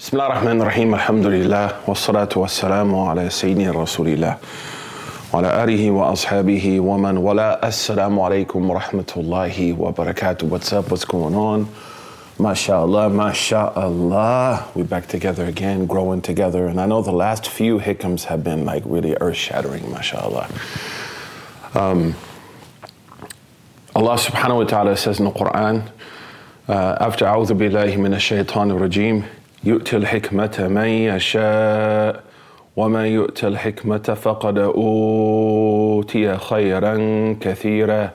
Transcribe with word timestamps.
بسم 0.00 0.17
الله 0.17 0.27
الرحمن 0.27 0.61
الرحيم 0.61 0.93
الحمد 0.95 1.25
لله 1.25 1.71
والصلاة 1.87 2.29
والسلام 2.35 2.95
على 2.95 3.29
سيدنا 3.29 3.71
رسول 3.71 4.07
الله 4.07 4.37
وعلى 5.33 5.63
آله 5.63 5.91
وأصحابه 5.91 6.79
ومن 6.79 7.17
ولا 7.17 7.67
السلام 7.67 8.19
عليكم 8.19 8.69
ورحمة 8.69 9.11
الله 9.17 9.73
وبركاته 9.79 10.49
What's 10.49 10.73
up? 10.73 10.89
What's 10.89 11.05
going 11.05 11.35
on? 11.35 11.67
MashaAllah, 12.39 13.11
MashaAllah. 13.11 14.75
We're 14.75 14.85
back 14.85 15.07
together 15.07 15.45
again, 15.45 15.85
growing 15.85 16.21
together. 16.21 16.67
And 16.67 16.81
I 16.81 16.87
know 16.87 17.01
the 17.03 17.11
last 17.11 17.47
few 17.47 17.77
hikams 17.79 18.23
have 18.23 18.43
been 18.43 18.65
like 18.65 18.83
really 18.85 19.15
earth 19.21 19.37
shattering, 19.37 19.83
MashaAllah. 19.83 20.47
Um, 21.75 22.15
Allah 23.95 24.15
subhanahu 24.15 24.55
wa 24.55 24.63
ta'ala 24.63 24.97
says 24.97 25.19
in 25.19 25.25
the 25.25 25.31
Quran, 25.31 25.87
uh, 26.67 26.97
after 26.99 27.25
أعوذ 27.25 27.53
بالله 27.53 27.97
من 27.97 28.13
الشيطان 28.13 28.71
الرجيم 28.71 29.23
يؤتي 29.64 29.96
الحكمة 29.96 30.66
من 30.70 30.88
يشاء 30.88 32.22
ومن 32.76 33.06
يؤت 33.06 33.44
الحكمة 33.44 33.98
فقد 33.98 34.58
أوتي 34.58 36.36
خيرا 36.36 36.94
كثيرا 37.40 38.10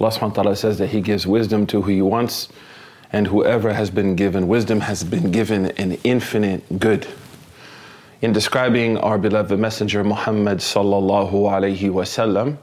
Allah 0.00 0.10
subhanahu 0.10 0.30
wa 0.30 0.42
ta'ala 0.42 0.56
says 0.56 0.78
that 0.78 0.88
He 0.88 1.00
gives 1.00 1.28
wisdom 1.28 1.64
to 1.68 1.82
who 1.82 1.90
He 1.90 2.02
wants 2.02 2.48
and 3.12 3.28
whoever 3.28 3.72
has 3.72 3.88
been 3.90 4.16
given 4.16 4.48
wisdom 4.48 4.80
has 4.80 5.04
been 5.04 5.30
given 5.30 5.66
an 5.78 5.92
infinite 6.02 6.80
good. 6.80 7.06
In 8.20 8.32
describing 8.32 8.98
our 8.98 9.18
beloved 9.18 9.56
Messenger 9.56 10.02
Muhammad 10.02 10.58
sallallahu 10.58 11.32
alayhi 11.32 11.90
wasallam, 11.90 12.56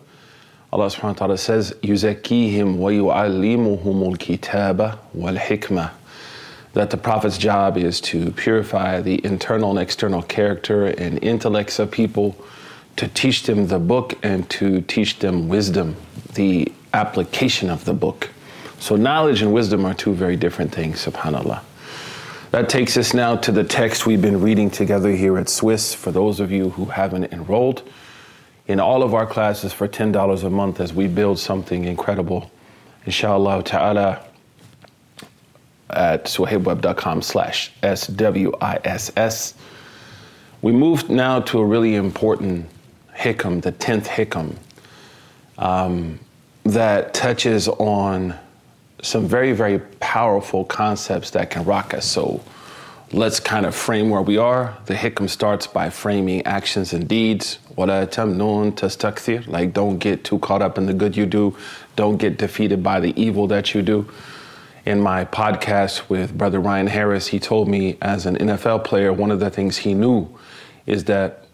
Allah 0.74 0.88
subhanahu 0.88 1.04
wa 1.04 1.14
ta'ala 1.14 1.38
says, 1.38 1.74
يُزَكِّيهِمْ 1.82 2.78
وَيُعَلِّمُهُمُ 2.78 4.16
الْكِتَابَ 4.16 4.98
وَالْحِكْمَةِ 5.18 5.90
that 6.75 6.91
the 6.91 6.97
Prophet's 6.97 7.39
job 7.39 7.77
is 7.77 8.01
to 8.03 8.31
purify 8.33 9.01
the 9.01 9.25
internal 9.25 9.71
and 9.71 9.79
external 9.79 10.23
character 10.23 10.87
and 10.87 11.23
intellects 11.23 11.79
of 11.79 11.91
people, 11.91 12.37
to 12.97 13.09
teach 13.09 13.45
them 13.45 13.69
the 13.69 13.79
book 13.79 14.15
and 14.23 14.49
to 14.51 14.81
teach 14.83 15.19
them 15.21 15.49
wisdom, 15.49 15.97
the 16.35 16.73
application 16.93 17.71
of 17.71 17.85
the 17.85 17.95
book. 17.95 18.31
So 18.79 18.97
knowledge 18.97 19.41
and 19.41 19.53
wisdom 19.53 19.85
are 19.85 19.95
two 19.95 20.15
very 20.15 20.37
different 20.37 20.73
things, 20.73 21.05
subhanAllah. 21.05 21.63
That 22.51 22.69
takes 22.69 22.97
us 22.97 23.15
now 23.15 23.35
to 23.37 23.51
the 23.51 23.65
text 23.65 24.07
we've 24.07 24.23
been 24.23 24.41
reading 24.41 24.71
together 24.71 25.11
here 25.11 25.39
at 25.39 25.49
Swiss. 25.49 25.93
For 25.93 26.13
those 26.13 26.39
of 26.39 26.53
you 26.53 26.71
who 26.71 26.85
haven't 26.85 27.33
enrolled 27.33 27.83
in 28.67 28.79
all 28.79 29.03
of 29.03 29.13
our 29.13 29.27
classes 29.27 29.73
for 29.73 29.89
$10 29.89 30.45
a 30.45 30.51
month 30.51 30.81
as 30.81 30.93
we 30.93 31.09
build 31.09 31.39
something 31.39 31.85
incredible, 31.85 32.51
inshallah 33.07 33.65
ta'ala, 33.65 34.25
at 35.91 36.25
suhaibwebb.com 36.25 37.23
slash 37.23 37.71
SWISS. 37.83 39.55
We 40.63 40.73
move 40.73 41.11
now 41.11 41.41
to 41.41 41.59
a 41.59 41.65
really 41.65 41.95
important 41.95 42.67
hikam, 43.15 43.63
the 43.63 43.73
10th 43.73 44.07
hikam, 44.07 44.57
um, 45.59 46.19
that 46.65 47.13
touches 47.15 47.69
on 47.69 48.35
some 49.03 49.29
very, 49.29 49.53
very 49.53 49.79
powerful 50.01 50.65
concepts 50.65 51.31
that 51.33 51.51
can 51.51 51.65
rock 51.65 51.93
us. 51.93 52.07
So 52.07 52.43
let's 53.13 53.39
kind 53.39 53.67
of 53.67 53.75
frame 53.75 54.09
where 54.09 54.23
we 54.23 54.39
are. 54.39 54.77
The 54.87 54.95
hikam 54.95 55.29
starts 55.29 55.67
by 55.67 55.91
framing 55.91 56.47
actions 56.47 56.95
and 56.95 57.07
deeds. 57.07 57.59
Like, 57.77 59.73
don't 59.75 59.99
get 59.99 60.25
too 60.25 60.39
caught 60.39 60.63
up 60.63 60.79
in 60.79 60.87
the 60.87 60.95
good 60.95 61.17
you 61.17 61.27
do, 61.27 61.57
don't 61.97 62.17
get 62.17 62.39
defeated 62.39 62.83
by 62.83 63.01
the 63.01 63.13
evil 63.21 63.47
that 63.49 63.75
you 63.75 63.83
do. 63.83 64.09
In 64.85 65.01
my 65.01 65.25
podcast 65.25 66.09
with 66.09 66.37
Brother 66.37 66.61
Ryan 66.61 66.87
Harris, 66.87 67.29
he 67.29 67.41
told 67.41 67.69
me 67.69 67.97
as 68.03 68.27
an 68.27 68.37
NFL 68.37 68.85
player, 68.85 69.13
one 69.13 69.31
of 69.31 69.41
the 69.41 69.51
things 69.51 69.79
he 69.79 69.95
knew 69.95 70.29
is 70.87 71.05
that 71.05 71.47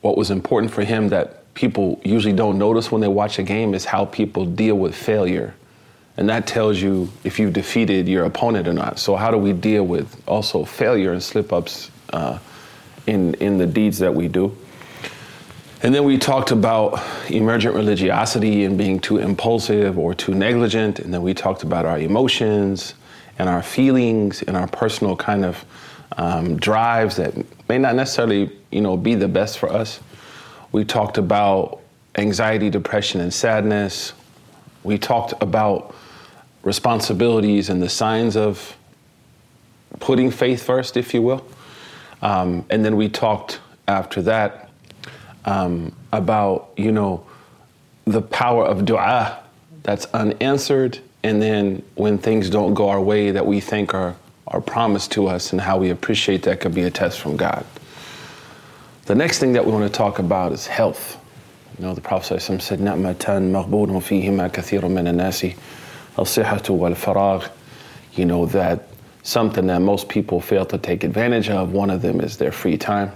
what 0.00 0.16
was 0.16 0.30
important 0.30 0.72
for 0.72 0.84
him 0.84 1.08
that 1.08 1.52
people 1.54 2.00
usually 2.04 2.34
don't 2.34 2.56
notice 2.56 2.92
when 2.92 3.00
they 3.00 3.08
watch 3.08 3.38
a 3.38 3.42
game 3.42 3.74
is 3.74 3.84
how 3.84 4.04
people 4.04 4.44
deal 4.44 4.76
with 4.76 4.94
failure 4.94 5.54
and 6.18 6.28
that 6.28 6.48
tells 6.48 6.82
you 6.82 7.08
if 7.22 7.38
you 7.38 7.48
defeated 7.48 8.08
your 8.08 8.24
opponent 8.24 8.66
or 8.66 8.72
not. 8.72 8.98
So 8.98 9.14
how 9.14 9.30
do 9.30 9.38
we 9.38 9.52
deal 9.52 9.84
with 9.84 10.20
also 10.26 10.64
failure 10.64 11.12
and 11.12 11.22
slip 11.22 11.52
ups 11.52 11.92
uh, 12.12 12.40
in 13.06 13.34
in 13.34 13.56
the 13.56 13.66
deeds 13.66 14.00
that 14.00 14.12
we 14.12 14.26
do? 14.26 14.54
And 15.80 15.94
then 15.94 16.02
we 16.02 16.18
talked 16.18 16.50
about 16.50 17.00
emergent 17.30 17.76
religiosity 17.76 18.64
and 18.64 18.76
being 18.76 18.98
too 18.98 19.18
impulsive 19.18 19.96
or 19.96 20.12
too 20.12 20.34
negligent. 20.34 20.98
And 20.98 21.14
then 21.14 21.22
we 21.22 21.34
talked 21.34 21.62
about 21.62 21.86
our 21.86 22.00
emotions 22.00 22.94
and 23.38 23.48
our 23.48 23.62
feelings 23.62 24.42
and 24.42 24.56
our 24.56 24.66
personal 24.66 25.14
kind 25.14 25.44
of 25.44 25.64
um, 26.16 26.56
drives 26.56 27.16
that 27.16 27.32
may 27.68 27.78
not 27.78 27.94
necessarily, 27.94 28.50
you 28.72 28.80
know, 28.80 28.96
be 28.96 29.14
the 29.14 29.28
best 29.28 29.58
for 29.58 29.68
us. 29.70 30.00
We 30.72 30.84
talked 30.84 31.16
about 31.16 31.80
anxiety, 32.16 32.70
depression, 32.70 33.20
and 33.20 33.32
sadness. 33.32 34.14
We 34.82 34.98
talked 34.98 35.32
about 35.40 35.94
responsibilities 36.64 37.70
and 37.70 37.80
the 37.80 37.88
signs 37.88 38.36
of 38.36 38.76
putting 40.00 40.32
faith 40.32 40.64
first, 40.64 40.96
if 40.96 41.14
you 41.14 41.22
will. 41.22 41.46
Um, 42.20 42.66
and 42.68 42.84
then 42.84 42.96
we 42.96 43.08
talked 43.08 43.60
after 43.86 44.20
that 44.22 44.67
um, 45.48 45.92
about 46.12 46.70
you 46.76 46.92
know 46.92 47.24
the 48.04 48.20
power 48.20 48.64
of 48.64 48.80
du'a 48.80 49.38
that's 49.82 50.04
unanswered, 50.12 50.98
and 51.22 51.40
then 51.40 51.82
when 51.94 52.18
things 52.18 52.50
don't 52.50 52.74
go 52.74 52.90
our 52.90 53.00
way 53.00 53.30
that 53.30 53.46
we 53.46 53.60
think 53.60 53.94
are 53.94 54.14
are 54.46 54.60
promised 54.60 55.12
to 55.12 55.26
us, 55.26 55.52
and 55.52 55.60
how 55.60 55.78
we 55.78 55.90
appreciate 55.90 56.42
that 56.42 56.60
could 56.60 56.74
be 56.74 56.82
a 56.82 56.90
test 56.90 57.20
from 57.20 57.36
God. 57.36 57.64
The 59.06 59.14
next 59.14 59.38
thing 59.38 59.54
that 59.54 59.64
we 59.64 59.72
want 59.72 59.90
to 59.90 59.96
talk 59.96 60.18
about 60.18 60.52
is 60.52 60.66
health. 60.66 61.18
You 61.78 61.86
know, 61.86 61.94
the 61.94 62.02
Prophet 62.02 62.40
said, 62.40 62.80
"Na'matan 62.80 63.50
min 64.90 65.20
al-sihhatu 66.18 66.70
wal-faragh." 66.70 67.50
You 68.14 68.24
know 68.26 68.46
that 68.46 68.88
something 69.22 69.66
that 69.68 69.80
most 69.80 70.08
people 70.08 70.40
fail 70.40 70.66
to 70.66 70.76
take 70.76 71.04
advantage 71.04 71.48
of. 71.48 71.72
One 71.72 71.88
of 71.88 72.02
them 72.02 72.20
is 72.20 72.36
their 72.36 72.52
free 72.52 72.76
time. 72.76 73.12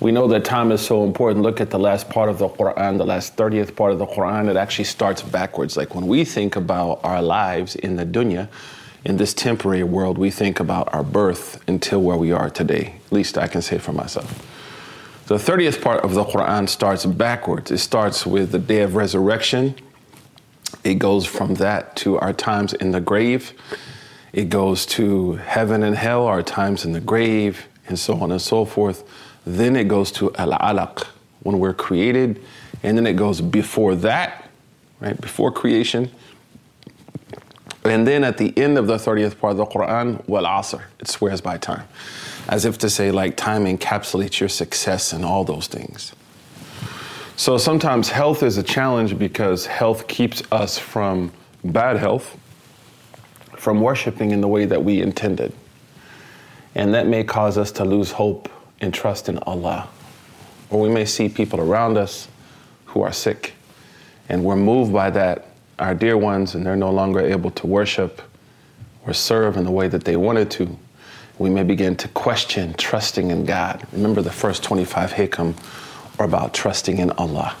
We 0.00 0.12
know 0.12 0.28
that 0.28 0.44
time 0.44 0.72
is 0.72 0.80
so 0.80 1.04
important. 1.04 1.42
Look 1.42 1.60
at 1.60 1.70
the 1.70 1.78
last 1.78 2.08
part 2.10 2.28
of 2.28 2.38
the 2.38 2.48
Quran, 2.48 2.98
the 2.98 3.06
last 3.06 3.36
30th 3.36 3.74
part 3.74 3.92
of 3.92 3.98
the 3.98 4.06
Quran. 4.06 4.48
It 4.48 4.56
actually 4.56 4.84
starts 4.84 5.22
backwards. 5.22 5.76
Like 5.76 5.94
when 5.94 6.06
we 6.06 6.24
think 6.24 6.56
about 6.56 7.00
our 7.02 7.22
lives 7.22 7.76
in 7.76 7.96
the 7.96 8.04
dunya, 8.04 8.48
in 9.04 9.16
this 9.16 9.32
temporary 9.32 9.84
world, 9.84 10.18
we 10.18 10.30
think 10.30 10.60
about 10.60 10.92
our 10.92 11.02
birth 11.02 11.62
until 11.68 12.02
where 12.02 12.16
we 12.16 12.32
are 12.32 12.50
today. 12.50 12.96
At 13.06 13.12
least 13.12 13.38
I 13.38 13.46
can 13.46 13.62
say 13.62 13.78
for 13.78 13.92
myself. 13.92 14.46
The 15.26 15.36
30th 15.36 15.80
part 15.80 16.04
of 16.04 16.14
the 16.14 16.24
Quran 16.24 16.68
starts 16.68 17.06
backwards. 17.06 17.70
It 17.70 17.78
starts 17.78 18.26
with 18.26 18.52
the 18.52 18.58
day 18.58 18.82
of 18.82 18.94
resurrection 18.94 19.76
it 20.84 21.00
goes 21.00 21.26
from 21.26 21.54
that 21.54 21.96
to 21.96 22.18
our 22.18 22.32
times 22.32 22.72
in 22.72 22.92
the 22.92 23.00
grave. 23.00 23.52
It 24.32 24.48
goes 24.48 24.86
to 24.86 25.32
heaven 25.34 25.82
and 25.82 25.96
hell, 25.96 26.26
our 26.26 26.42
times 26.42 26.84
in 26.84 26.92
the 26.92 27.00
grave, 27.00 27.66
and 27.88 27.98
so 27.98 28.14
on 28.20 28.30
and 28.30 28.40
so 28.40 28.64
forth. 28.64 29.02
Then 29.46 29.76
it 29.76 29.86
goes 29.86 30.10
to 30.12 30.34
al 30.34 30.50
alaq, 30.50 31.06
when 31.44 31.60
we're 31.60 31.72
created. 31.72 32.42
And 32.82 32.98
then 32.98 33.06
it 33.06 33.14
goes 33.14 33.40
before 33.40 33.94
that, 33.96 34.50
right, 35.00 35.18
before 35.18 35.50
creation. 35.52 36.10
And 37.84 38.06
then 38.06 38.24
at 38.24 38.36
the 38.36 38.52
end 38.58 38.76
of 38.76 38.88
the 38.88 38.96
30th 38.96 39.38
part 39.38 39.52
of 39.52 39.56
the 39.58 39.66
Quran, 39.66 40.26
wal 40.28 40.42
asr, 40.42 40.82
it 40.98 41.08
swears 41.08 41.40
by 41.40 41.56
time. 41.56 41.86
As 42.48 42.64
if 42.64 42.78
to 42.78 42.90
say, 42.90 43.10
like, 43.12 43.36
time 43.36 43.64
encapsulates 43.64 44.40
your 44.40 44.48
success 44.48 45.12
and 45.12 45.24
all 45.24 45.44
those 45.44 45.68
things. 45.68 46.12
So 47.36 47.58
sometimes 47.58 48.08
health 48.08 48.42
is 48.42 48.56
a 48.56 48.62
challenge 48.62 49.18
because 49.18 49.66
health 49.66 50.08
keeps 50.08 50.42
us 50.50 50.78
from 50.78 51.32
bad 51.64 51.96
health, 51.96 52.36
from 53.56 53.80
worshiping 53.80 54.32
in 54.32 54.40
the 54.40 54.48
way 54.48 54.64
that 54.64 54.82
we 54.82 55.00
intended. 55.00 55.52
And 56.74 56.94
that 56.94 57.06
may 57.06 57.24
cause 57.24 57.56
us 57.58 57.70
to 57.72 57.84
lose 57.84 58.12
hope 58.12 58.48
and 58.80 58.92
trust 58.92 59.28
in 59.28 59.38
Allah. 59.38 59.88
Or 60.70 60.80
we 60.80 60.88
may 60.88 61.04
see 61.04 61.28
people 61.28 61.60
around 61.60 61.96
us 61.96 62.28
who 62.86 63.02
are 63.02 63.12
sick, 63.12 63.54
and 64.28 64.44
we're 64.44 64.56
moved 64.56 64.92
by 64.92 65.10
that, 65.10 65.46
our 65.78 65.94
dear 65.94 66.16
ones, 66.16 66.54
and 66.54 66.66
they're 66.66 66.76
no 66.76 66.90
longer 66.90 67.20
able 67.20 67.50
to 67.52 67.66
worship 67.66 68.22
or 69.06 69.12
serve 69.12 69.56
in 69.56 69.64
the 69.64 69.70
way 69.70 69.88
that 69.88 70.04
they 70.04 70.16
wanted 70.16 70.50
to. 70.52 70.76
We 71.38 71.50
may 71.50 71.62
begin 71.62 71.96
to 71.96 72.08
question 72.08 72.74
trusting 72.74 73.30
in 73.30 73.44
God. 73.44 73.86
Remember, 73.92 74.22
the 74.22 74.32
first 74.32 74.62
25 74.64 75.12
hikam 75.12 75.54
are 76.18 76.24
about 76.26 76.54
trusting 76.54 76.98
in 76.98 77.10
Allah. 77.12 77.54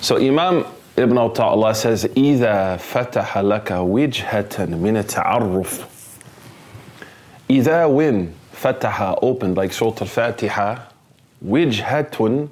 So, 0.00 0.16
Imam 0.16 0.64
Ibn 0.96 1.16
Ata'illah 1.16 1.76
says, 1.76 2.04
إِذَا 2.04 2.78
fataha 2.78 3.42
laka 3.44 3.84
وِجْهَةً 3.86 4.78
min 4.78 4.96
التَّعَرُّفِ 4.96 5.86
إِذَا 7.48 7.92
when 7.92 8.34
fataha, 8.60 9.18
opened, 9.22 9.56
like 9.56 9.72
Surah 9.72 9.96
Al 10.00 10.06
Fatiha, 10.06 10.82
wijhatun, 11.44 12.50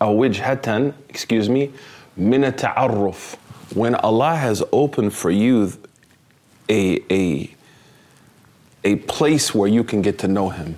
or 0.00 0.06
wijhatan, 0.06 0.94
excuse 1.08 1.48
me, 1.48 1.72
min 2.16 2.42
ta'arruf. 2.52 3.36
When 3.74 3.94
Allah 3.96 4.36
has 4.36 4.62
opened 4.72 5.14
for 5.14 5.30
you 5.30 5.72
a, 6.68 7.00
a, 7.10 7.54
a 8.84 8.96
place 8.96 9.54
where 9.54 9.68
you 9.68 9.82
can 9.82 10.02
get 10.02 10.18
to 10.20 10.28
know 10.28 10.50
Him, 10.50 10.76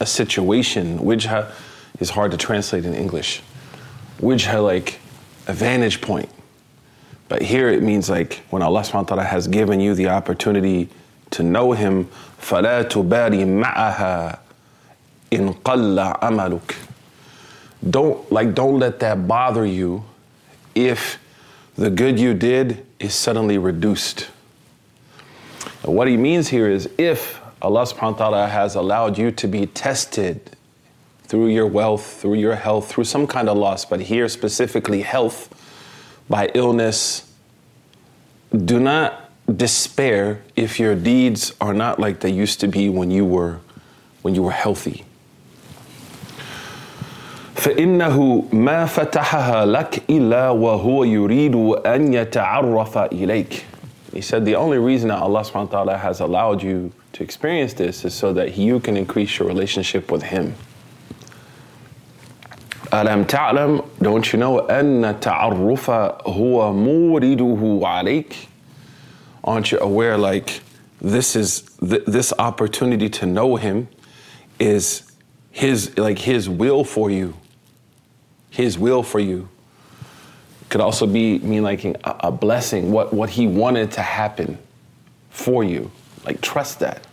a 0.00 0.06
situation, 0.06 0.98
wijha 0.98 1.50
is 2.00 2.10
hard 2.10 2.32
to 2.32 2.36
translate 2.36 2.84
in 2.84 2.94
English. 2.94 3.42
Wijha, 4.20 4.62
like 4.62 4.98
a 5.46 5.52
vantage 5.52 6.00
point. 6.00 6.28
But 7.28 7.42
here 7.42 7.68
it 7.68 7.82
means 7.82 8.10
like 8.10 8.42
when 8.50 8.62
Allah 8.62 8.80
subhanahu 8.82 8.94
wa 8.94 9.02
ta'ala 9.02 9.24
has 9.24 9.48
given 9.48 9.80
you 9.80 9.94
the 9.94 10.08
opportunity 10.08 10.88
to 11.31 11.43
know 11.43 11.73
him, 11.73 12.05
فَلَا 12.39 12.83
تُبَارِ 12.83 13.31
مَعَهَا 13.63 14.39
إِن 15.31 15.53
قَلَّ 15.61 16.19
عَمَلُكَ 16.19 16.75
Don't 17.89 18.31
like 18.31 18.55
don't 18.55 18.79
let 18.79 18.99
that 18.99 19.27
bother 19.27 19.65
you 19.65 20.03
if 20.75 21.19
the 21.75 21.89
good 21.89 22.19
you 22.19 22.33
did 22.33 22.85
is 22.99 23.13
suddenly 23.13 23.57
reduced. 23.57 24.29
And 25.83 25.95
what 25.95 26.07
he 26.07 26.17
means 26.17 26.49
here 26.49 26.69
is 26.69 26.89
if 26.97 27.39
Allah 27.61 27.83
subhanahu 27.83 28.11
wa 28.13 28.17
ta'ala 28.17 28.47
has 28.47 28.75
allowed 28.75 29.17
you 29.17 29.31
to 29.31 29.47
be 29.47 29.65
tested 29.65 30.51
through 31.23 31.47
your 31.47 31.67
wealth, 31.67 32.21
through 32.21 32.35
your 32.35 32.55
health, 32.55 32.89
through 32.89 33.03
some 33.03 33.27
kind 33.27 33.49
of 33.49 33.57
loss, 33.57 33.85
but 33.85 34.01
here 34.01 34.27
specifically 34.27 35.01
health 35.01 35.53
by 36.29 36.49
illness, 36.53 37.31
do 38.65 38.79
not 38.79 39.22
despair 39.55 40.41
if 40.55 40.79
your 40.79 40.95
deeds 40.95 41.53
are 41.59 41.73
not 41.73 41.99
like 41.99 42.19
they 42.19 42.29
used 42.29 42.59
to 42.59 42.67
be 42.67 42.89
when 42.89 43.09
you 43.11 43.25
were 43.25 43.59
when 44.21 44.35
you 44.35 44.43
were 44.43 44.51
healthy. 44.51 45.05
فإنه 47.55 48.43
ما 48.53 48.85
فتحها 48.85 49.65
لك 49.65 50.03
إلا 50.09 50.49
وهو 50.49 51.03
يريد 51.03 51.55
أن 51.85 52.13
يتعرف 52.13 52.97
إليك. 52.97 53.63
He 54.13 54.21
said 54.21 54.45
the 54.45 54.55
only 54.55 54.77
reason 54.77 55.09
that 55.09 55.19
Allah 55.19 55.41
subhanahu 55.41 55.71
wa 55.71 55.83
ta'ala 55.83 55.97
has 55.97 56.19
allowed 56.19 56.63
you 56.63 56.91
to 57.13 57.23
experience 57.23 57.73
this 57.73 58.05
is 58.05 58.13
so 58.13 58.33
that 58.33 58.57
you 58.57 58.79
can 58.79 58.97
increase 58.97 59.37
your 59.37 59.47
relationship 59.47 60.11
with 60.11 60.23
Him. 60.23 60.55
ألم 62.93 63.23
تعلم 63.25 63.83
don't 64.01 64.33
you 64.33 64.39
know 64.39 64.59
أن 64.69 65.05
التعرف 65.05 65.89
هو 66.27 66.73
مورده 66.73 67.79
عليك 67.83 68.35
aren't 69.43 69.71
you 69.71 69.79
aware 69.79 70.17
like 70.17 70.61
this 71.01 71.35
is 71.35 71.61
th- 71.79 72.05
this 72.05 72.33
opportunity 72.39 73.09
to 73.09 73.25
know 73.25 73.55
him 73.55 73.87
is 74.59 75.09
his 75.51 75.97
like 75.97 76.19
his 76.19 76.49
will 76.49 76.83
for 76.83 77.09
you 77.09 77.33
his 78.49 78.77
will 78.77 79.03
for 79.03 79.19
you 79.19 79.47
could 80.69 80.81
also 80.81 81.07
be 81.07 81.39
mean 81.39 81.63
like 81.63 81.83
a, 81.85 81.95
a 82.03 82.31
blessing 82.31 82.91
what 82.91 83.13
what 83.13 83.29
he 83.29 83.47
wanted 83.47 83.91
to 83.91 84.01
happen 84.01 84.57
for 85.29 85.63
you 85.63 85.89
like 86.25 86.41
trust 86.41 86.79
that 86.79 87.05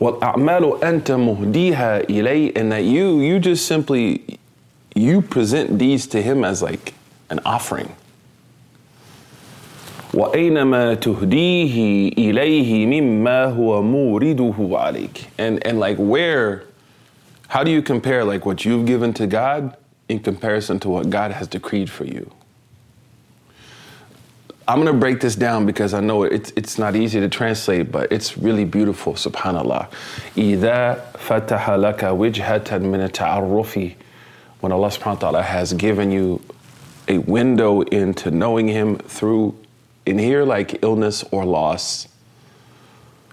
وَالْأَعْمَالُ 0.00 0.80
أَنْتَ 0.80 1.10
مُهْدِيهَا 1.10 2.06
إِلَيْهِ 2.06 2.52
And 2.56 2.70
that 2.70 2.84
you, 2.84 3.20
you 3.20 3.40
just 3.40 3.66
simply, 3.66 4.38
you 4.94 5.20
present 5.22 5.78
these 5.78 6.06
to 6.08 6.22
him 6.22 6.44
as 6.44 6.62
like 6.62 6.94
an 7.30 7.40
offering. 7.44 7.94
وأينما 10.14 10.94
تهديه 10.94 12.08
إليه 12.18 12.86
مما 12.86 13.44
هو 13.44 13.82
مورده 13.82 14.54
عليك 14.72 15.28
and 15.38 15.66
and 15.66 15.78
like 15.78 15.96
where 15.98 16.62
how 17.48 17.62
do 17.62 17.70
you 17.70 17.82
compare 17.82 18.24
like 18.24 18.46
what 18.46 18.64
you've 18.64 18.86
given 18.86 19.12
to 19.12 19.26
God 19.26 19.76
in 20.08 20.18
comparison 20.18 20.80
to 20.80 20.88
what 20.88 21.10
God 21.10 21.32
has 21.32 21.46
decreed 21.46 21.90
for 21.90 22.04
you 22.04 22.30
I'm 24.68 24.82
going 24.82 24.92
to 24.92 25.00
break 25.00 25.20
this 25.20 25.34
down 25.34 25.64
because 25.64 25.94
I 25.94 26.00
know 26.00 26.24
it's, 26.24 26.52
it's 26.54 26.76
not 26.76 26.94
easy 26.94 27.20
to 27.20 27.28
translate, 27.30 27.90
but 27.90 28.12
it's 28.12 28.36
really 28.36 28.66
beautiful, 28.66 29.14
subhanAllah. 29.14 29.90
إِذَا 30.36 31.12
فَتَحَ 31.14 31.64
لَكَ 31.70 32.00
وِجْهَةً 32.00 32.78
مِنَ 32.80 33.08
التَّعَرُّفِ 33.08 33.94
When 34.60 34.70
Allah 34.70 34.88
subhanahu 34.88 35.14
wa 35.14 35.14
ta'ala 35.14 35.42
has 35.42 35.72
given 35.72 36.10
you 36.10 36.42
a 37.08 37.16
window 37.16 37.80
into 37.80 38.30
knowing 38.30 38.68
Him 38.68 38.98
through, 38.98 39.56
in 40.06 40.18
here, 40.18 40.44
like 40.44 40.82
illness 40.82 41.24
or 41.30 41.44
loss. 41.44 42.08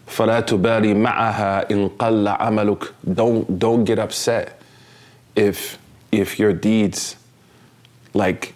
فَلَا 0.08 0.42
تُبَارِ 0.42 0.96
مَعَهَا 0.96 1.70
إِن 1.72 1.90
قَلَّ 1.98 2.38
عَمَلُكَ 2.38 2.92
Don't, 3.14 3.60
don't 3.60 3.84
get 3.86 3.98
upset 3.98 4.62
if, 5.36 5.78
if 6.12 6.40
your 6.40 6.54
deeds 6.54 7.16
like 8.14 8.54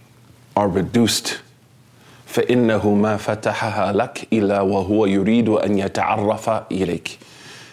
are 0.55 0.67
reduced 0.67 1.41
فإنه 2.29 2.93
ما 2.93 3.17
فتحها 3.17 3.91
لك 3.91 4.27
إلا 4.33 4.61
وهو 4.61 5.05
يريد 5.05 5.49
أن 5.49 5.79
يتعرف 5.79 6.49
إليك. 6.71 7.17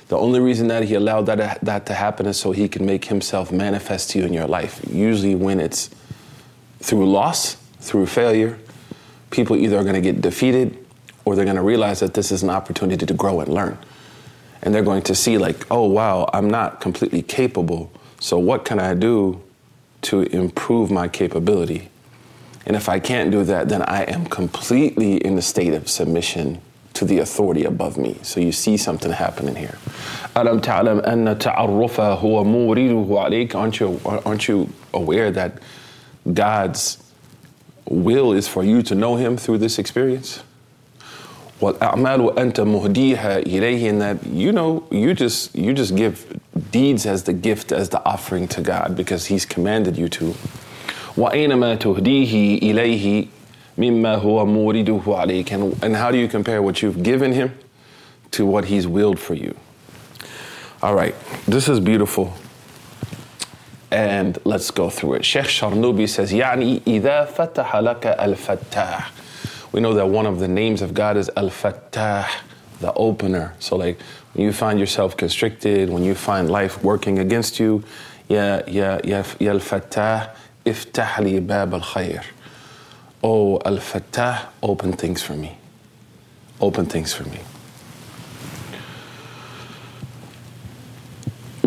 The 0.09 0.17
only 0.17 0.41
reason 0.41 0.69
that 0.69 0.85
he 0.85 0.95
allowed 0.95 1.27
that, 1.27 1.61
that 1.63 1.87
to 1.87 1.95
happen 1.95 2.27
is 2.27 2.39
so 2.39 2.53
he 2.53 2.69
can 2.69 2.87
make 2.87 3.07
himself 3.07 3.53
manifest 3.53 4.11
to 4.11 4.21
you 4.21 4.25
in 4.25 4.33
your 4.33 4.47
life. 4.47 4.81
Usually 4.91 5.35
when 5.35 5.61
it's 5.61 5.91
through 6.81 7.11
loss, 7.11 7.57
through 7.81 8.07
failure, 8.07 8.59
people 9.31 9.57
either 9.57 9.79
are 9.79 9.83
going 9.83 9.95
to 9.95 10.01
get 10.01 10.21
defeated 10.21 10.77
or 11.25 11.35
they're 11.35 11.45
going 11.45 11.57
to 11.57 11.63
realize 11.63 12.01
that 12.01 12.15
this 12.15 12.31
is 12.31 12.43
an 12.43 12.51
opportunity 12.51 13.05
to 13.05 13.15
grow 13.15 13.41
and 13.41 13.53
learn. 13.53 13.77
And 14.63 14.75
they're 14.75 14.83
going 14.83 15.03
to 15.03 15.15
see 15.15 15.39
like, 15.39 15.67
oh 15.71 15.87
wow, 15.87 16.29
I'm 16.33 16.49
not 16.49 16.81
completely 16.81 17.23
capable. 17.23 17.93
So 18.21 18.39
what 18.39 18.65
can 18.65 18.79
I 18.79 18.95
do 18.95 19.43
to 20.03 20.23
improve 20.23 20.91
my 20.91 21.09
capability? 21.09 21.91
And 22.65 22.75
if 22.75 22.89
I 22.89 22.99
can't 22.99 23.31
do 23.31 23.45
that, 23.45 23.69
then 23.69 23.83
I 23.83 24.03
am 24.05 24.27
completely 24.27 25.19
in 25.19 25.39
a 25.39 25.43
state 25.43 25.73
of 25.73 25.89
submission 25.89 26.61
to 26.95 27.05
the 27.05 27.19
authority 27.19 27.65
above 27.65 27.97
me. 27.99 28.17
So 28.23 28.41
you 28.41 28.53
see 28.53 28.77
something 28.77 29.13
happening 29.13 29.55
here. 29.55 29.79
ألم 30.37 30.61
تعلم 30.61 31.01
أن 31.01 31.39
تعرفه 31.39 32.15
هو 32.15 32.45
مورده 32.45 33.07
عليك? 33.11 33.55
Aren't 33.55 33.81
you, 33.81 34.01
aren't 34.05 34.49
you 34.49 34.69
aware 34.95 35.31
that 35.31 35.59
God's 36.33 36.99
will 37.91 38.33
is 38.33 38.49
for 38.49 38.65
you 38.65 38.83
to 38.83 38.95
know 38.95 39.17
Him 39.17 39.37
through 39.37 39.59
this 39.59 39.79
experience? 39.79 40.43
والأعمال 41.61 42.39
أنت 42.39 42.61
مهديها 42.61 43.39
إليه 43.47 43.91
and 43.91 44.03
that 44.03 44.27
you 44.27 44.53
know 44.53 44.85
you 44.91 45.15
just 45.15 45.55
you 45.57 45.73
just 45.73 45.97
give 45.97 46.39
deeds 46.71 47.07
as 47.07 47.23
the 47.25 47.33
gift 47.33 47.73
as 47.73 47.89
the 47.89 48.05
offering 48.05 48.47
to 48.49 48.61
God 48.61 48.95
because 48.95 49.27
He's 49.27 49.47
commanded 49.47 49.97
you 49.97 50.09
to. 50.11 50.35
وأينما 51.17 51.75
تهديه 51.75 52.59
إليه 52.59 53.27
مما 53.79 54.15
هو 54.15 54.47
مورده 54.47 55.01
عليك 55.07 55.53
and, 55.53 55.75
and 55.83 55.97
how 55.97 56.11
do 56.11 56.19
you 56.19 56.29
compare 56.29 56.61
what 56.63 56.83
you've 56.83 57.03
given 57.03 57.33
him 57.33 57.53
to 58.31 58.45
what 58.45 58.67
he's 58.67 58.87
willed 58.87 59.19
for 59.19 59.35
you 59.35 59.55
all 60.83 60.95
right 60.95 61.15
this 61.47 61.69
is 61.69 61.81
beautiful 61.81 62.35
and 63.91 64.39
let's 64.45 64.71
go 64.71 64.91
through 64.91 65.15
it 65.15 65.25
Sheikh 65.25 65.47
Sharnubi 65.47 66.09
says 66.09 66.33
يعني 66.33 66.83
إذا 66.87 67.25
فتح 67.25 67.77
لك 67.77 68.07
الفتاح 68.07 69.11
we 69.73 69.81
know 69.81 69.95
that 69.95 70.09
one 70.09 70.27
of 70.27 70.39
the 70.41 70.49
names 70.49 70.83
of 70.83 70.95
God 70.95 71.17
is 71.17 71.31
Al-Fattah 71.37 72.27
the 72.81 72.93
opener 72.95 73.55
so 73.59 73.77
like 73.77 73.99
when 74.35 74.45
you 74.45 74.53
find 74.53 74.79
yourself 74.79 75.17
constricted 75.17 75.91
when 75.91 76.03
you 76.05 76.15
find 76.15 76.51
life 76.51 76.83
working 76.83 77.19
against 77.19 77.61
you 77.61 77.83
yeah 78.29 78.63
yeah 78.67 79.01
yeah 79.05 79.25
ya 79.39 79.53
Al-Fattah 79.53 80.31
افتح 80.67 81.21
لي 81.21 81.41
باب 81.41 81.75
الخير 81.75 82.23
Oh 83.23 83.59
Al-Fattah, 83.65 84.49
open 84.63 84.93
things 84.93 85.23
for 85.23 85.33
me. 85.35 85.57
Open 86.61 86.87
things 86.87 87.13
for 87.13 87.25
me. 87.25 87.41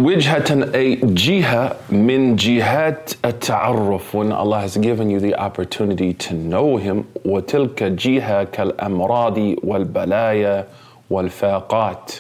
وجهة 0.04 0.74
a 0.74 0.96
jiha 0.98 1.92
min 1.92 2.38
jihad 2.38 3.16
التعرف 3.24 4.14
when 4.14 4.32
Allah 4.32 4.62
has 4.62 4.78
given 4.78 5.10
you 5.10 5.20
the 5.20 5.36
opportunity 5.36 6.14
to 6.14 6.34
know 6.34 6.78
Him 6.78 7.06
وتلك 7.26 7.84
جهة 7.84 8.44
كالأمراض 8.44 9.38
والبلايا 9.64 10.68
والفاقات 11.10 12.14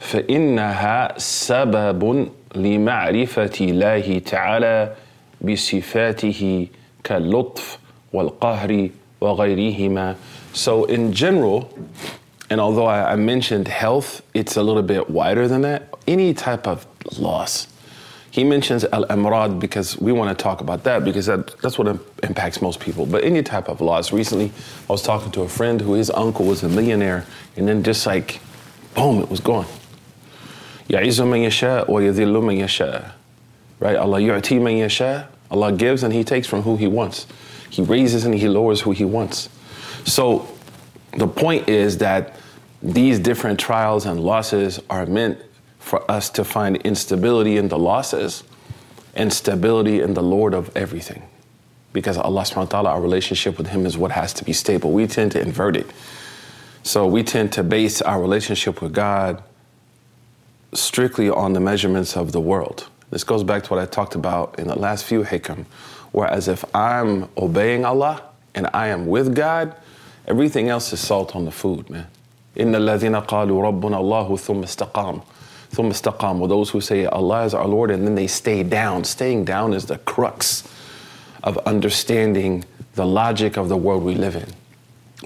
فإنها 0.00 1.18
سبب 1.18 2.28
لمعرفة 2.54 3.56
الله 3.60 4.18
تعالى 4.18 4.92
بصفاته 5.40 6.66
كاللطف 7.04 7.78
والقهر 8.12 8.88
وغيرهما. 9.20 10.14
So 10.52 10.84
in 10.84 11.12
general, 11.12 11.70
and 12.50 12.60
although 12.60 12.86
I, 12.86 13.12
I 13.12 13.16
mentioned 13.16 13.68
health, 13.68 14.22
it's 14.34 14.56
a 14.56 14.62
little 14.62 14.82
bit 14.82 15.08
wider 15.08 15.46
than 15.46 15.62
that. 15.62 15.82
Any 16.06 16.34
type 16.34 16.66
of 16.66 16.86
loss. 17.18 17.66
He 18.30 18.44
mentions 18.44 18.84
al 18.84 19.04
amrad 19.06 19.58
because 19.58 19.98
we 19.98 20.12
want 20.12 20.36
to 20.36 20.40
talk 20.40 20.60
about 20.60 20.84
that 20.84 21.04
because 21.04 21.26
that, 21.26 21.58
that's 21.60 21.78
what 21.78 21.88
impacts 22.22 22.62
most 22.62 22.78
people. 22.78 23.04
But 23.04 23.24
any 23.24 23.42
type 23.42 23.68
of 23.68 23.80
loss. 23.80 24.12
Recently, 24.12 24.52
I 24.88 24.92
was 24.92 25.02
talking 25.02 25.32
to 25.32 25.42
a 25.42 25.48
friend 25.48 25.80
who 25.80 25.94
his 25.94 26.10
uncle 26.10 26.44
was 26.46 26.62
a 26.62 26.68
millionaire, 26.68 27.26
and 27.56 27.66
then 27.66 27.82
just 27.82 28.06
like, 28.06 28.40
boom, 28.94 29.20
it 29.20 29.28
was 29.28 29.40
gone. 29.40 29.66
يعز 30.88 31.20
من 31.20 31.44
يشاء 31.44 31.88
ويذل 31.88 32.42
من 32.42 32.58
يشاء. 32.60 33.12
Right? 33.80 33.96
Allah 33.96 34.20
yu'ti 34.20 34.58
man 34.58 34.76
yasha. 34.76 35.28
Allah 35.50 35.72
gives 35.72 36.02
and 36.02 36.12
He 36.12 36.22
takes 36.22 36.46
from 36.46 36.62
who 36.62 36.76
He 36.76 36.86
wants. 36.86 37.26
He 37.68 37.82
raises 37.82 38.24
and 38.24 38.34
He 38.34 38.48
lowers 38.48 38.80
who 38.82 38.92
He 38.92 39.04
wants. 39.04 39.48
So 40.04 40.48
the 41.16 41.26
point 41.26 41.68
is 41.68 41.98
that 41.98 42.36
these 42.82 43.18
different 43.18 43.58
trials 43.58 44.06
and 44.06 44.20
losses 44.20 44.80
are 44.88 45.06
meant 45.06 45.38
for 45.84 46.08
us 46.10 46.30
to 46.30 46.44
find 46.44 46.76
instability 46.78 47.56
in 47.56 47.68
the 47.68 47.78
losses 47.78 48.44
and 49.14 49.32
stability 49.32 50.00
in 50.00 50.14
the 50.14 50.22
Lord 50.22 50.54
of 50.54 50.74
everything. 50.76 51.22
Because 51.92 52.16
Allah 52.16 52.42
subhanahu 52.42 52.56
wa 52.56 52.64
ta'ala, 52.64 52.90
our 52.90 53.00
relationship 53.00 53.58
with 53.58 53.68
Him 53.68 53.84
is 53.86 53.98
what 53.98 54.12
has 54.12 54.32
to 54.34 54.44
be 54.44 54.52
stable. 54.52 54.92
We 54.92 55.06
tend 55.06 55.32
to 55.32 55.40
invert 55.40 55.76
it. 55.76 55.90
So 56.82 57.06
we 57.06 57.22
tend 57.22 57.52
to 57.54 57.62
base 57.62 58.00
our 58.00 58.20
relationship 58.20 58.80
with 58.80 58.94
God 58.94 59.42
strictly 60.72 61.28
on 61.28 61.52
the 61.52 61.60
measurements 61.60 62.16
of 62.16 62.32
the 62.32 62.40
world. 62.40 62.88
This 63.10 63.24
goes 63.24 63.42
back 63.42 63.64
to 63.64 63.70
what 63.70 63.82
I 63.82 63.86
talked 63.86 64.14
about 64.14 64.58
in 64.58 64.68
the 64.68 64.78
last 64.78 65.04
few 65.04 65.24
hikam, 65.24 65.66
whereas 66.12 66.46
if 66.46 66.64
I'm 66.74 67.28
obeying 67.36 67.84
Allah 67.84 68.22
and 68.54 68.68
I 68.72 68.88
am 68.88 69.06
with 69.06 69.34
God, 69.34 69.74
everything 70.28 70.68
else 70.68 70.92
is 70.92 71.00
salt 71.00 71.34
on 71.34 71.44
the 71.44 71.50
food, 71.50 71.90
man. 71.90 72.06
إن 72.56 72.74
الذين 72.74 73.26
قالوا 73.26 73.62
ربنا 73.62 74.00
الله 74.00 74.36
ثم 74.36 74.62
استقام 74.62 75.22
ثم 75.74 75.90
استقام 75.90 76.48
those 76.48 76.70
who 76.70 76.80
say 76.80 77.06
Allah 77.06 77.44
is 77.44 77.54
our 77.54 77.66
Lord 77.66 77.90
and 77.90 78.06
then 78.06 78.14
they 78.14 78.26
stay 78.26 78.62
down. 78.62 79.04
Staying 79.04 79.44
down 79.44 79.72
is 79.72 79.86
the 79.86 79.98
crux 79.98 80.64
of 81.42 81.56
understanding 81.58 82.64
the 82.94 83.06
logic 83.06 83.56
of 83.56 83.68
the 83.68 83.76
world 83.76 84.02
we 84.02 84.14
live 84.14 84.36
in 84.36 84.52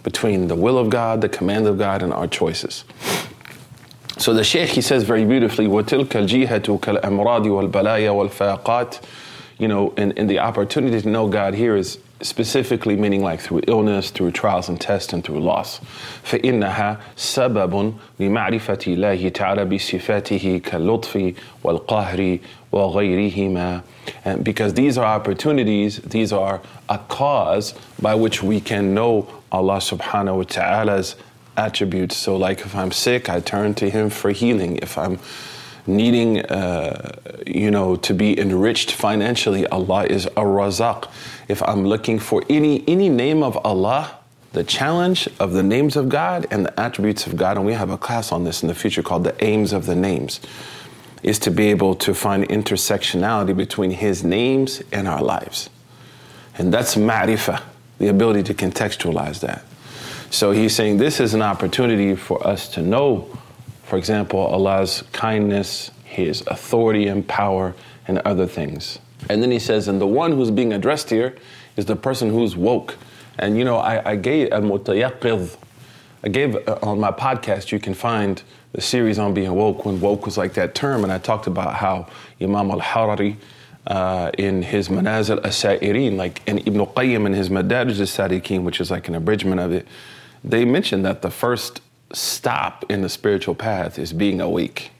between 0.03 0.49
the 0.49 0.55
will 0.55 0.77
of 0.77 0.91
God, 0.91 1.21
the 1.21 1.29
command 1.29 1.67
of 1.67 1.79
God, 1.79 2.03
and 2.03 2.13
our 2.13 2.27
choices. 2.27 2.85
So 4.19 4.33
the 4.33 4.45
Shaykh, 4.45 4.71
he 4.71 4.81
says 4.81 5.03
very 5.03 5.25
beautifully, 5.25 5.67
وَتِلْكَ 5.67 6.09
الْجِهَةُ 6.09 6.81
كَالْأَمْرَادِ 6.81 7.71
وَالْبَلَايَا 7.71 8.11
وَالْفَاقَاتِ 8.11 9.03
You 9.59 9.69
know, 9.69 9.95
and, 9.97 10.17
and 10.19 10.29
the 10.29 10.39
opportunity 10.39 11.01
to 11.01 11.09
know 11.09 11.29
God 11.29 11.55
here 11.55 11.77
is 11.77 11.99
specifically 12.21 12.97
meaning 12.97 13.23
like 13.23 13.41
through 13.41 13.63
illness, 13.67 14.11
through 14.11 14.31
trials 14.31 14.69
and 14.69 14.81
tests, 14.81 15.13
and 15.13 15.23
through 15.25 15.41
loss. 15.41 15.81
فإنها 16.25 16.99
سبب 17.17 17.95
لمعرفة 18.21 18.79
الله 18.87 19.29
تعالى 19.29 19.65
بصفاته 19.65 20.61
كاللطف 20.65 21.35
والقهر 21.65 22.39
وغيرهما. 22.73 23.83
And 24.25 24.45
because 24.45 24.75
these 24.75 24.99
are 24.99 25.05
opportunities, 25.05 25.99
these 25.99 26.33
are 26.33 26.61
a 26.89 26.99
cause 26.99 27.75
by 28.01 28.15
which 28.15 28.43
we 28.43 28.61
can 28.61 28.95
know 28.95 29.29
Allah 29.53 29.79
subhanahu 29.79 30.37
wa 30.37 30.43
ta'ala's 30.43 31.17
attributes. 31.57 32.17
So 32.17 32.37
like 32.37 32.61
if 32.61 32.75
I'm 32.75 32.93
sick, 32.93 33.29
I 33.29 33.41
turn 33.41 33.75
to 33.75 33.89
Him 33.89 34.11
for 34.11 34.31
healing. 34.31 34.77
If 34.79 34.99
I'm 34.99 35.19
needing, 35.90 36.40
uh, 36.46 37.18
you 37.46 37.72
know, 37.72 37.96
to 37.98 38.14
be 38.14 38.40
enriched 38.40 38.92
financially, 38.92 39.68
Allah 39.68 40.06
is 40.06 40.26
a 40.26 40.44
razaq. 40.44 41.10
If 41.48 41.62
I'm 41.64 41.86
looking 41.86 42.20
for 42.20 42.44
any 42.50 42.84
any 42.88 43.10
name 43.10 43.44
of 43.44 43.58
Allah, 43.66 44.18
the 44.54 44.64
challenge 44.64 45.28
of 45.40 45.54
the 45.54 45.64
names 45.64 45.96
of 45.96 46.10
God 46.10 46.48
and 46.52 46.66
the 46.66 46.80
attributes 46.80 47.28
of 47.28 47.36
God, 47.36 47.58
and 47.58 47.66
we 47.66 47.74
have 47.74 47.90
a 47.90 47.98
class 47.98 48.32
on 48.32 48.44
this 48.44 48.62
in 48.62 48.68
the 48.68 48.76
future 48.76 49.04
called 49.04 49.24
the 49.24 49.44
aims 49.44 49.74
of 49.74 49.86
the 49.86 49.96
names, 49.96 50.40
is 51.24 51.40
to 51.40 51.52
be 51.52 51.68
able 51.68 51.96
to 51.96 52.14
find 52.14 52.48
intersectionality 52.48 53.56
between 53.56 53.92
His 53.92 54.24
names 54.24 54.82
and 54.92 55.08
our 55.08 55.22
lives, 55.22 55.70
and 56.58 56.74
that's 56.74 56.96
ma'rifah, 56.96 57.62
the 57.98 58.08
ability 58.08 58.44
to 58.44 58.54
contextualize 58.54 59.40
that. 59.42 59.64
So 60.32 60.52
he's 60.52 60.76
saying 60.76 60.98
this 60.98 61.20
is 61.20 61.34
an 61.34 61.42
opportunity 61.42 62.16
for 62.16 62.46
us 62.46 62.70
to 62.70 62.82
know 62.82 63.28
for 63.90 63.98
example, 63.98 64.40
Allah's 64.40 65.04
kindness, 65.12 65.92
His 66.04 66.42
authority 66.48 67.08
and 67.08 67.28
power, 67.28 67.74
and 68.08 68.20
other 68.20 68.46
things. 68.46 69.00
And 69.30 69.44
then 69.44 69.52
he 69.52 69.60
says, 69.60 69.88
and 69.88 70.00
the 70.00 70.08
one 70.08 70.32
who's 70.32 70.52
being 70.52 70.74
addressed 70.74 71.10
here 71.10 71.36
is 71.76 71.86
the 71.86 71.96
person 71.96 72.30
who's 72.30 72.56
woke. 72.56 72.98
And 73.38 73.58
you 73.58 73.66
know, 73.66 73.78
I, 73.78 74.12
I 74.12 74.16
gave 74.16 74.52
al 74.52 74.72
I 76.22 76.28
gave 76.28 76.56
uh, 76.68 76.80
on 76.82 77.00
my 77.00 77.12
podcast, 77.12 77.72
you 77.72 77.80
can 77.80 77.94
find 77.94 78.42
the 78.74 78.82
series 78.82 79.18
on 79.18 79.34
being 79.34 79.54
woke 79.54 79.86
when 79.86 80.00
woke 80.00 80.26
was 80.26 80.38
like 80.38 80.54
that 80.54 80.76
term. 80.76 81.04
And 81.04 81.12
I 81.12 81.18
talked 81.18 81.48
about 81.48 81.76
how 81.76 82.08
Imam 82.42 82.72
al 82.72 82.82
Harawi, 82.82 83.38
uh, 83.88 84.30
in 84.38 84.62
his 84.62 84.90
Manazil 84.90 85.44
as-Sa'irin, 85.44 86.18
like 86.18 86.42
in 86.48 86.60
Ibn 86.60 86.86
Qayyim 86.86 87.26
in 87.26 87.34
his 87.34 87.50
Madarij 87.50 88.00
as-Salikin, 88.00 88.64
which 88.64 88.80
is 88.80 88.92
like 88.92 89.08
an 89.08 89.16
abridgment 89.16 89.60
of 89.60 89.72
it, 89.72 89.88
they 90.44 90.66
mentioned 90.66 91.06
that 91.06 91.22
the 91.22 91.32
first 91.32 91.82
stop 92.14 92.86
in 92.90 93.02
the 93.02 93.10
spiritual 93.10 93.56
path 93.56 94.00
is 94.00 94.14
being 94.14 94.42
awake. 94.42 94.92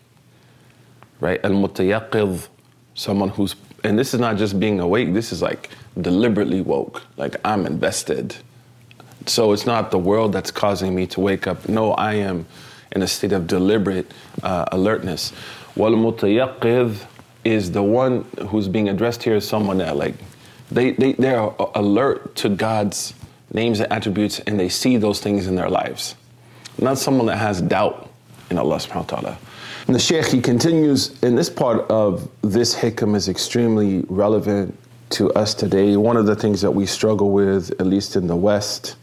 Right? 1.20 1.44
Al 1.44 1.52
mutayaqqidh, 1.52 2.48
someone 2.96 3.30
who's, 3.30 3.56
and 3.84 3.98
this 3.98 4.14
is 4.14 4.20
not 4.20 4.38
just 4.38 4.60
being 4.60 4.80
awake, 4.80 5.14
this 5.14 5.32
is 5.32 5.42
like 5.42 5.70
deliberately 6.00 6.62
woke. 6.62 7.04
Like 7.18 7.36
I'm 7.44 7.66
invested. 7.66 8.36
So 9.26 9.52
it's 9.52 9.66
not 9.66 9.92
the 9.92 10.00
world 10.00 10.34
that's 10.34 10.52
causing 10.52 10.96
me 10.96 11.08
to 11.08 11.20
wake 11.20 11.46
up. 11.48 11.68
No, 11.68 11.92
I 11.92 12.14
am 12.16 12.46
in 12.92 13.02
a 13.02 13.08
state 13.08 13.34
of 13.34 13.48
deliberate 13.48 14.12
uh, 14.42 14.66
alertness. 14.72 15.34
Wal 15.76 15.92
mutayaqqidh 15.92 17.06
is 17.44 17.72
the 17.72 17.84
one 17.84 18.26
who's 18.48 18.68
being 18.68 18.90
addressed 18.90 19.24
here 19.24 19.36
as 19.36 19.48
someone 19.48 19.78
that 19.78 19.96
like 19.96 20.16
they, 20.72 20.92
they, 20.92 21.14
they're 21.14 21.52
alert 21.74 22.36
to 22.36 22.50
God's 22.50 23.14
names 23.52 23.80
and 23.80 23.92
attributes 23.92 24.40
and 24.40 24.60
they 24.60 24.70
see 24.70 24.98
those 24.98 25.20
things 25.20 25.48
in 25.48 25.56
their 25.56 25.70
lives 25.70 26.16
not 26.82 26.98
someone 26.98 27.28
that 27.28 27.38
has 27.38 27.62
doubt 27.62 28.10
in 28.50 28.58
Allah 28.58 28.78
subhanahu 28.78 29.12
wa 29.12 29.20
ta'ala. 29.20 29.38
And 29.88 29.96
the 29.96 30.00
Shaykh, 30.00 30.28
he 30.28 30.42
continues, 30.42 31.18
in 31.24 31.36
this 31.36 31.50
part 31.50 31.90
of 31.90 32.30
this 32.42 32.76
hikam 32.76 33.16
is 33.16 33.28
extremely 33.28 34.06
relevant 34.08 34.78
to 35.12 35.32
us 35.34 35.54
today. 35.54 35.98
One 35.98 36.18
of 36.18 36.26
the 36.26 36.36
things 36.36 36.62
that 36.62 36.72
we 36.72 36.86
struggle 36.86 37.32
with, 37.32 37.72
at 37.80 37.88
least 37.88 38.16
in 38.16 38.28
the 38.28 38.36
West, 38.36 38.96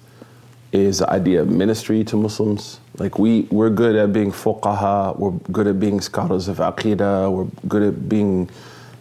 is 0.73 0.99
the 0.99 1.11
idea 1.11 1.43
of 1.43 1.49
ministry 1.49 2.05
to 2.05 2.17
Muslims. 2.17 2.81
Like 2.99 3.19
we, 3.19 3.43
we're 3.51 3.71
good 3.71 3.97
at 3.97 4.13
being 4.13 4.31
fuqaha, 4.31 5.19
we're 5.19 5.33
good 5.51 5.67
at 5.67 5.81
being 5.81 6.01
scholars 6.01 6.49
of 6.49 6.59
aqidah, 6.59 7.33
we're 7.33 7.49
good 7.69 7.83
at 7.83 8.09
being, 8.09 8.49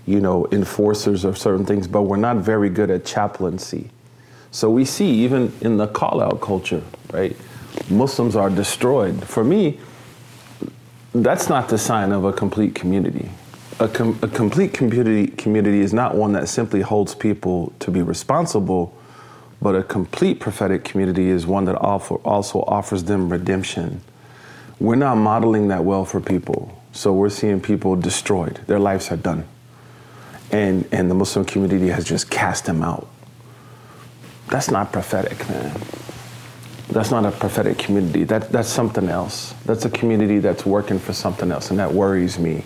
you 0.05 0.19
know, 0.19 0.47
enforcers 0.51 1.23
of 1.23 1.37
certain 1.37 1.65
things, 1.65 1.87
but 1.87 2.03
we're 2.03 2.17
not 2.17 2.37
very 2.37 2.69
good 2.69 2.89
at 2.89 3.05
chaplaincy. 3.05 3.89
So 4.51 4.69
we 4.69 4.85
see 4.85 5.09
even 5.23 5.51
in 5.61 5.77
the 5.77 5.87
call 5.87 6.21
out 6.21 6.41
culture, 6.41 6.81
right? 7.11 7.35
Muslims 7.89 8.35
are 8.35 8.49
destroyed. 8.49 9.23
For 9.23 9.43
me, 9.43 9.79
that's 11.13 11.47
not 11.49 11.69
the 11.69 11.77
sign 11.77 12.11
of 12.11 12.25
a 12.25 12.33
complete 12.33 12.75
community. 12.75 13.29
A, 13.79 13.87
com- 13.87 14.17
a, 14.21 14.27
complete 14.27 14.73
community, 14.73 15.27
community 15.27 15.81
is 15.81 15.93
not 15.93 16.15
one 16.15 16.33
that 16.33 16.47
simply 16.47 16.81
holds 16.81 17.15
people 17.15 17.73
to 17.79 17.91
be 17.91 18.01
responsible, 18.01 18.97
but 19.61 19.75
a 19.75 19.83
complete 19.83 20.39
prophetic 20.39 20.83
community 20.83 21.29
is 21.29 21.45
one 21.45 21.65
that 21.65 21.75
also 21.75 22.63
offers 22.67 23.03
them 23.05 23.29
redemption. 23.29 24.01
We're 24.79 24.95
not 24.95 25.15
modeling 25.15 25.69
that 25.69 25.83
well 25.83 26.05
for 26.05 26.19
people, 26.19 26.81
so 26.91 27.13
we're 27.13 27.29
seeing 27.29 27.61
people 27.61 27.95
destroyed. 27.95 28.59
Their 28.67 28.79
lives 28.79 29.11
are 29.11 29.17
done. 29.17 29.45
And, 30.51 30.87
and 30.91 31.09
the 31.09 31.15
Muslim 31.15 31.45
community 31.45 31.87
has 31.87 32.05
just 32.05 32.29
cast 32.29 32.65
them 32.65 32.83
out. 32.83 33.07
That's 34.49 34.69
not 34.69 34.91
prophetic, 34.91 35.47
man 35.49 35.75
That's 36.88 37.10
not 37.10 37.24
a 37.24 37.30
prophetic 37.30 37.78
community. 37.78 38.24
That, 38.24 38.50
that's 38.50 38.68
something 38.68 39.08
else. 39.08 39.54
That's 39.64 39.84
a 39.84 39.90
community 39.90 40.40
that's 40.40 40.66
working 40.66 40.98
for 40.98 41.12
something 41.12 41.52
else, 41.52 41.70
and 41.70 41.78
that 41.78 41.92
worries 41.92 42.38
me. 42.38 42.64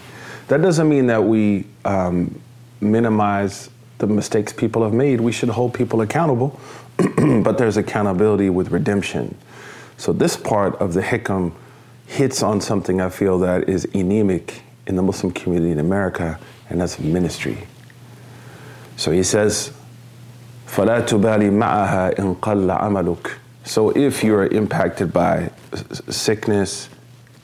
That 0.48 0.62
doesn't 0.62 0.88
mean 0.88 1.06
that 1.08 1.22
we 1.22 1.66
um, 1.84 2.40
minimize 2.80 3.68
the 3.98 4.06
mistakes 4.06 4.52
people 4.52 4.82
have 4.82 4.92
made. 4.92 5.20
We 5.20 5.32
should 5.32 5.50
hold 5.50 5.74
people 5.74 6.00
accountable, 6.00 6.58
but 6.96 7.58
there's 7.58 7.76
accountability 7.76 8.50
with 8.50 8.70
redemption. 8.70 9.36
So 9.98 10.12
this 10.12 10.36
part 10.36 10.74
of 10.76 10.94
the 10.94 11.02
hikam 11.02 11.52
hits 12.06 12.42
on 12.42 12.60
something 12.60 13.00
I 13.00 13.10
feel 13.10 13.38
that 13.40 13.68
is 13.68 13.86
anemic 13.94 14.62
in 14.86 14.96
the 14.96 15.02
Muslim 15.02 15.32
community 15.32 15.70
in 15.70 15.78
America, 15.78 16.38
and 16.70 16.80
that's 16.80 16.98
ministry. 16.98 17.66
So 18.96 19.10
he 19.10 19.22
says, 19.22 19.72
فَلَا 20.66 21.06
تُبَالِ 21.06 21.50
مَعَهَا 21.50 22.16
إِن 22.16 22.36
قَلَّ 22.36 22.80
عَمَلُكَ 22.80 23.37
so 23.69 23.91
if 23.91 24.23
you're 24.23 24.47
impacted 24.47 25.13
by 25.13 25.51
sickness, 26.09 26.89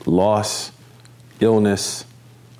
loss, 0.06 0.72
illness, 1.38 2.04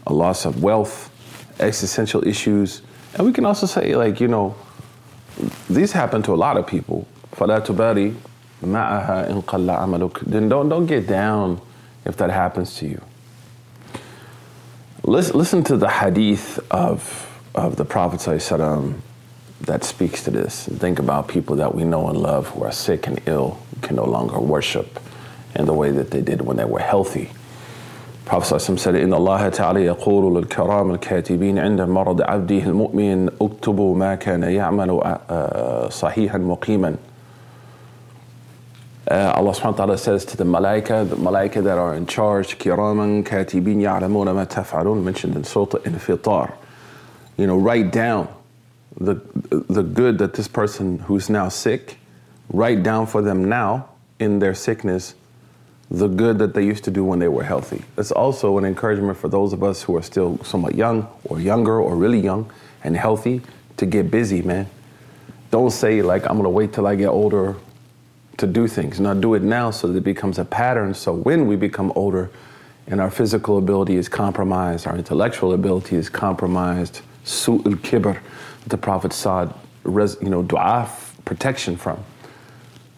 a 0.07 0.13
loss 0.13 0.45
of 0.45 0.63
wealth, 0.63 1.11
existential 1.59 2.25
issues, 2.25 2.83
and 3.15 3.27
we 3.27 3.33
can 3.33 3.45
also 3.45 3.67
say, 3.67 3.97
like, 3.97 4.21
you 4.21 4.29
know, 4.29 4.55
these 5.69 5.91
happen 5.91 6.23
to 6.23 6.33
a 6.33 6.37
lot 6.37 6.57
of 6.57 6.69
people. 6.69 7.09
Then 10.25 10.49
don't, 10.49 10.69
don't 10.69 10.87
get 10.87 11.09
down 11.09 11.61
if 12.05 12.17
that 12.19 12.31
happens 12.31 12.77
to 12.77 12.87
you. 12.87 13.03
Listen, 15.03 15.37
listen 15.37 15.65
to 15.65 15.77
the 15.77 15.89
hadith 15.89 16.61
of, 16.71 17.43
of 17.57 17.75
the 17.75 17.85
Prophet 17.85 18.21
that 19.62 19.84
speaks 19.84 20.24
to 20.24 20.32
this. 20.32 20.66
Think 20.66 21.00
about 21.00 21.28
people 21.28 21.56
that 21.58 21.75
we 21.75 21.84
know 21.84 22.08
and 22.08 22.18
love 22.18 22.48
who 22.50 22.63
are 22.63 22.72
sick 22.72 23.08
and 23.08 23.22
ill, 23.25 23.60
can 23.82 23.96
no 23.96 24.06
longer 24.06 24.40
worship 24.40 25.00
in 25.56 25.66
the 25.66 25.74
way 25.74 25.92
that 25.92 26.12
they 26.12 26.22
did 26.22 26.42
when 26.42 26.58
they 26.58 26.66
were 26.66 26.80
healthy. 26.80 27.32
Prophet 28.25 28.60
said, 28.60 28.96
إن 28.96 29.13
الله 29.13 29.50
تعالى 29.50 29.86
يقول 29.86 30.36
للكرام 30.36 30.92
الكاتبين 30.92 31.60
عند 31.60 31.82
مرض 31.82 32.22
عبده 32.22 32.63
المؤمن 32.63 33.30
اكتبوا 33.42 33.96
ما 33.96 34.16
كان 34.16 34.44
يعمل 34.44 35.01
صحيحا 35.92 36.38
مقيما. 36.38 36.98
Uh, 39.08 39.34
Allah 39.36 39.51
subhanahu 39.51 39.72
wa 39.72 39.72
ta'ala 39.72 39.98
says 39.98 40.24
to 40.24 40.38
the 40.38 40.44
malaika, 40.46 41.10
the 41.10 41.18
malaika 41.18 41.62
that 41.62 41.78
are 41.78 41.96
in 41.96 42.06
charge, 42.06 42.58
kiraman 42.60 43.24
katibin 43.24 43.78
ya'lamuna 43.78 44.34
ma 44.34 44.46
taf'alun, 44.46 45.04
mentioned 45.04 45.36
in 45.36 45.44
Surah 45.44 45.82
Infitar. 45.82 46.54
You 47.36 47.48
know, 47.48 47.58
write 47.58 47.92
down 47.92 48.30
the, 48.99 49.21
the 49.50 49.83
good 49.83 50.19
that 50.19 50.35
this 50.35 50.49
person 50.49 50.99
who's 51.00 51.29
now 51.29 51.49
sick, 51.49 51.99
write 52.50 52.83
down 52.83 53.07
for 53.07 53.23
them 53.23 53.49
now 53.49 53.88
in 54.19 54.38
their 54.38 54.55
sickness 54.55 55.15
the 55.91 56.09
good 56.09 56.38
that 56.38 56.55
they 56.55 56.65
used 56.65 56.85
to 56.85 56.91
do 56.91 57.05
when 57.05 57.19
they 57.19 57.29
were 57.29 57.45
healthy. 57.45 57.83
It's 57.97 58.11
also 58.11 58.59
an 58.59 58.65
encouragement 58.65 59.17
for 59.19 59.29
those 59.29 59.53
of 59.53 59.62
us 59.62 59.83
who 59.83 59.97
are 59.97 60.03
still 60.03 60.43
somewhat 60.43 60.75
young 60.75 61.09
or 61.25 61.41
younger 61.41 61.81
or 61.81 61.95
really 61.95 62.21
young 62.21 62.50
and 62.83 62.97
healthy 62.97 63.41
to 63.76 63.87
get 63.87 64.11
busy, 64.11 64.43
man. 64.43 64.67
Don't 65.50 65.71
say, 65.71 66.03
like, 66.03 66.29
I'm 66.29 66.37
gonna 66.37 66.50
wait 66.50 66.73
till 66.73 66.87
I 66.87 66.97
get 66.97 67.09
older 67.09 67.57
to 68.38 68.47
do 68.47 68.67
things. 68.67 68.99
Now 68.99 69.15
do 69.15 69.35
it 69.35 69.43
now 69.43 69.71
so 69.71 69.87
that 69.88 69.99
it 69.99 70.05
becomes 70.05 70.38
a 70.38 70.45
pattern. 70.45 70.93
So 70.93 71.12
when 71.12 71.47
we 71.47 71.57
become 71.57 71.93
older 71.95 72.31
and 72.88 73.00
our 73.00 73.11
physical 73.11 73.57
ability 73.57 73.97
is 73.97 74.09
compromised, 74.09 74.87
our 74.87 74.97
intellectual 74.97 75.53
ability 75.53 75.97
is 75.97 76.09
compromised, 76.09 77.00
su'ul 77.25 77.76
kibr, 77.76 78.19
the 78.67 78.77
Prophet 78.77 79.13
sought, 79.13 79.57
you 79.85 80.17
know, 80.23 80.43
dua, 80.43 80.91
protection 81.25 81.77
from, 81.77 82.03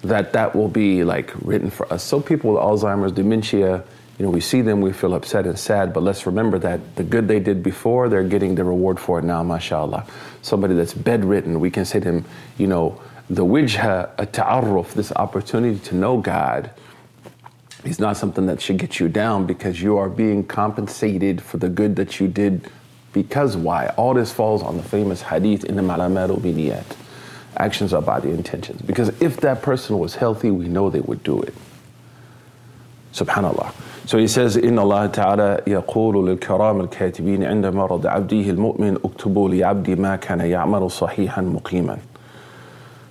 that 0.03 0.33
that 0.33 0.55
will 0.55 0.69
be 0.69 1.05
like 1.05 1.33
written 1.43 1.71
for 1.71 1.93
us. 1.93 2.03
So 2.03 2.21
people 2.21 2.53
with 2.53 2.63
Alzheimer's, 2.63 3.13
dementia, 3.13 3.85
you 4.19 4.25
know, 4.25 4.31
we 4.31 4.41
see 4.41 4.63
them, 4.63 4.81
we 4.81 4.93
feel 4.93 5.15
upset 5.15 5.47
and 5.47 5.59
sad, 5.59 5.93
but 5.93 6.03
let's 6.03 6.27
remember 6.27 6.59
that 6.59 6.97
the 6.97 7.05
good 7.05 7.29
they 7.29 7.39
did 7.39 7.63
before, 7.63 8.09
they're 8.09 8.25
getting 8.25 8.55
the 8.55 8.65
reward 8.65 8.99
for 8.99 9.19
it 9.21 9.25
now, 9.25 9.43
mashallah. 9.43 10.07
Somebody 10.43 10.75
that's 10.75 10.95
bedridden, 10.95 11.61
we 11.61 11.71
can 11.71 11.85
say 11.85 12.01
to 12.01 12.05
them, 12.05 12.25
you 12.59 12.67
know, 12.67 13.01
the 13.31 13.45
wijha, 13.45 14.11
a 14.19 14.27
ta'arruf, 14.27 14.95
this 14.95 15.13
opportunity 15.13 15.79
to 15.81 15.95
know 15.95 16.19
God, 16.19 16.71
is 17.85 18.01
not 18.01 18.17
something 18.17 18.47
that 18.47 18.61
should 18.61 18.79
get 18.79 18.99
you 18.99 19.09
down 19.09 19.47
because 19.47 19.81
you 19.81 19.99
are 19.99 20.09
being 20.09 20.45
compensated 20.45 21.41
for 21.41 21.59
the 21.59 21.69
good 21.69 21.97
that 21.97 22.19
you 22.19 22.27
did. 22.27 22.69
Because 23.18 23.56
why? 23.56 23.88
All 23.98 24.13
this 24.13 24.32
falls 24.32 24.63
on 24.63 24.77
the 24.77 24.84
famous 24.84 25.22
hadith 25.22 25.63
in 25.65 25.75
the 25.75 25.82
Malamaru 25.82 26.39
biniyat. 26.39 26.96
Actions 27.58 27.94
are 27.94 28.01
by 28.01 28.20
the 28.20 28.30
intentions. 28.30 28.82
Because 28.82 29.10
if 29.22 29.38
that 29.42 29.62
person 29.62 30.00
was 30.00 30.15
healthy, 30.15 30.50
we 30.50 30.68
know 30.68 30.89
they 30.89 31.01
would 31.01 31.24
do 31.24 31.42
it. 31.42 31.53
Subhanallah. 33.13 33.72
So 34.06 34.18
he 34.18 34.27
says, 34.27 34.58
إن 34.58 34.80
الله 34.80 35.08
تعالى 35.13 35.63
يقول 35.68 36.27
للكرام 36.27 36.82
الكاتبين 36.82 37.44
عند 37.44 37.65
مرض 37.65 38.08
عبده 38.08 38.50
المؤمن 38.50 38.98
اكتبوا 39.06 39.50
لعبدي 39.50 39.96
ما 39.96 40.15
كان 40.15 40.39
يعمل 40.39 40.92
صحيحا 40.92 41.42
مقيما. 41.42 42.00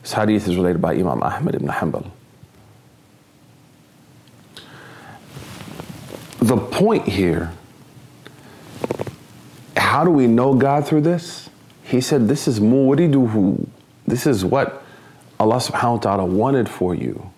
This 0.02 0.12
hadith 0.12 0.48
is 0.48 0.56
related 0.56 0.82
by 0.82 0.94
Imam 0.94 1.22
Ahmad 1.22 1.54
ibn 1.54 1.68
Hanbal. 1.68 2.10
The 6.40 6.56
point 6.56 7.06
here, 7.06 7.52
how 9.87 10.03
do 10.03 10.11
we 10.11 10.27
know 10.27 10.53
God 10.53 10.85
through 10.85 11.01
this? 11.01 11.49
He 11.81 12.01
said, 12.01 12.27
This 12.27 12.45
is 12.45 12.59
muwriduhu. 12.59 13.67
This 14.05 14.27
is 14.27 14.43
what 14.43 14.83
Allah 15.39 15.55
subhanahu 15.55 15.93
wa 15.93 15.97
ta'ala 15.99 16.25
wanted 16.25 16.67
for 16.67 16.93
you. 16.93 17.31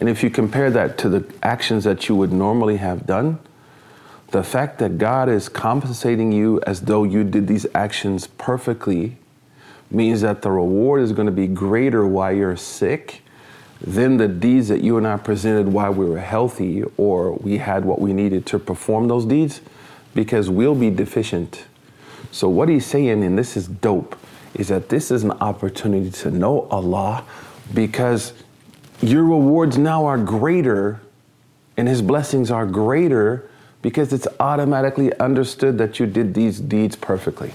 And 0.00 0.08
if 0.10 0.22
you 0.22 0.28
compare 0.28 0.70
that 0.70 0.98
to 0.98 1.08
the 1.08 1.24
actions 1.42 1.84
that 1.84 2.06
you 2.06 2.14
would 2.14 2.30
normally 2.30 2.76
have 2.76 3.06
done, 3.06 3.38
the 4.32 4.42
fact 4.42 4.78
that 4.80 4.98
God 4.98 5.30
is 5.30 5.48
compensating 5.48 6.30
you 6.30 6.60
as 6.66 6.82
though 6.82 7.04
you 7.04 7.24
did 7.24 7.46
these 7.46 7.66
actions 7.74 8.26
perfectly 8.26 9.16
means 9.90 10.20
that 10.20 10.42
the 10.42 10.50
reward 10.50 11.00
is 11.00 11.12
going 11.12 11.26
to 11.26 11.32
be 11.32 11.46
greater 11.46 12.06
while 12.06 12.32
you're 12.32 12.56
sick 12.56 13.22
than 13.80 14.18
the 14.18 14.28
deeds 14.28 14.68
that 14.68 14.82
you 14.82 14.98
and 14.98 15.06
I 15.06 15.16
presented 15.16 15.68
while 15.68 15.94
we 15.94 16.04
were 16.04 16.20
healthy 16.20 16.84
or 16.98 17.32
we 17.32 17.56
had 17.58 17.86
what 17.86 17.98
we 17.98 18.12
needed 18.12 18.44
to 18.46 18.58
perform 18.58 19.08
those 19.08 19.24
deeds 19.24 19.62
because 20.14 20.50
we'll 20.50 20.74
be 20.74 20.90
deficient. 20.90 21.64
So, 22.34 22.48
what 22.48 22.68
he's 22.68 22.84
saying, 22.84 23.22
and 23.22 23.38
this 23.38 23.56
is 23.56 23.68
dope, 23.68 24.18
is 24.54 24.66
that 24.66 24.88
this 24.88 25.12
is 25.12 25.22
an 25.22 25.30
opportunity 25.30 26.10
to 26.10 26.32
know 26.32 26.62
Allah 26.62 27.24
because 27.72 28.32
your 29.00 29.22
rewards 29.22 29.78
now 29.78 30.06
are 30.06 30.18
greater 30.18 31.00
and 31.76 31.86
his 31.86 32.02
blessings 32.02 32.50
are 32.50 32.66
greater 32.66 33.48
because 33.82 34.12
it's 34.12 34.26
automatically 34.40 35.16
understood 35.20 35.78
that 35.78 36.00
you 36.00 36.06
did 36.06 36.34
these 36.34 36.58
deeds 36.58 36.96
perfectly. 36.96 37.52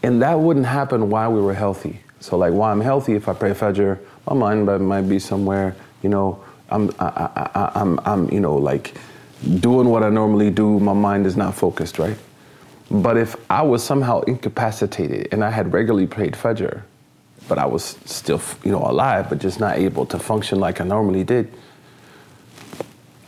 And 0.00 0.22
that 0.22 0.38
wouldn't 0.38 0.66
happen 0.66 1.10
while 1.10 1.32
we 1.32 1.40
were 1.40 1.54
healthy. 1.54 1.98
So, 2.20 2.38
like, 2.38 2.52
while 2.52 2.70
I'm 2.70 2.80
healthy, 2.80 3.14
if 3.14 3.28
I 3.28 3.32
pray 3.32 3.50
Fajr, 3.50 3.98
my 4.28 4.34
mind 4.36 4.66
might 4.86 5.08
be 5.08 5.18
somewhere, 5.18 5.74
you 6.04 6.08
know, 6.08 6.40
I'm, 6.70 6.92
I, 7.00 7.50
I, 7.52 7.72
I'm, 7.74 7.98
I'm, 8.04 8.30
you 8.30 8.38
know, 8.38 8.54
like 8.54 8.94
doing 9.58 9.88
what 9.88 10.04
I 10.04 10.08
normally 10.08 10.52
do. 10.52 10.78
My 10.78 10.92
mind 10.92 11.26
is 11.26 11.36
not 11.36 11.56
focused, 11.56 11.98
right? 11.98 12.16
But 12.90 13.16
if 13.16 13.36
I 13.50 13.62
was 13.62 13.82
somehow 13.82 14.20
incapacitated 14.22 15.28
and 15.32 15.44
I 15.44 15.50
had 15.50 15.72
regularly 15.72 16.06
played 16.06 16.34
Fajr, 16.34 16.82
but 17.48 17.58
I 17.58 17.66
was 17.66 17.98
still, 18.04 18.40
you 18.64 18.72
know, 18.72 18.82
alive, 18.82 19.28
but 19.28 19.38
just 19.38 19.60
not 19.60 19.78
able 19.78 20.06
to 20.06 20.18
function 20.18 20.60
like 20.60 20.80
I 20.80 20.84
normally 20.84 21.24
did, 21.24 21.52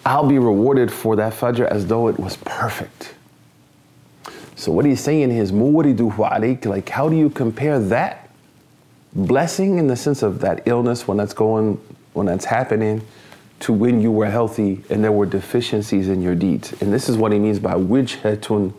I'll 0.06 0.28
be 0.28 0.38
rewarded 0.38 0.92
for 0.92 1.16
that 1.16 1.32
Fajr 1.34 1.66
as 1.66 1.86
though 1.86 2.08
it 2.08 2.18
was 2.18 2.36
perfect. 2.38 3.14
So 4.56 4.72
what 4.72 4.84
he's 4.84 5.00
saying 5.00 5.30
is, 5.30 5.52
like 5.52 6.88
how 6.88 7.08
do 7.08 7.16
you 7.16 7.30
compare 7.30 7.78
that 7.78 8.28
blessing 9.12 9.78
in 9.78 9.86
the 9.86 9.96
sense 9.96 10.22
of 10.22 10.40
that 10.40 10.62
illness 10.66 11.06
when 11.06 11.16
that's 11.16 11.32
going, 11.32 11.80
when 12.12 12.26
that's 12.26 12.44
happening, 12.44 13.02
to 13.60 13.72
when 13.72 14.00
you 14.00 14.10
were 14.10 14.30
healthy 14.30 14.82
and 14.90 15.02
there 15.02 15.12
were 15.12 15.26
deficiencies 15.26 16.08
in 16.08 16.22
your 16.22 16.34
deeds. 16.34 16.72
And 16.80 16.92
this 16.92 17.08
is 17.08 17.16
what 17.16 17.32
he 17.32 17.38
means 17.38 17.58
by 17.58 17.74
wijhatun, 17.74 18.72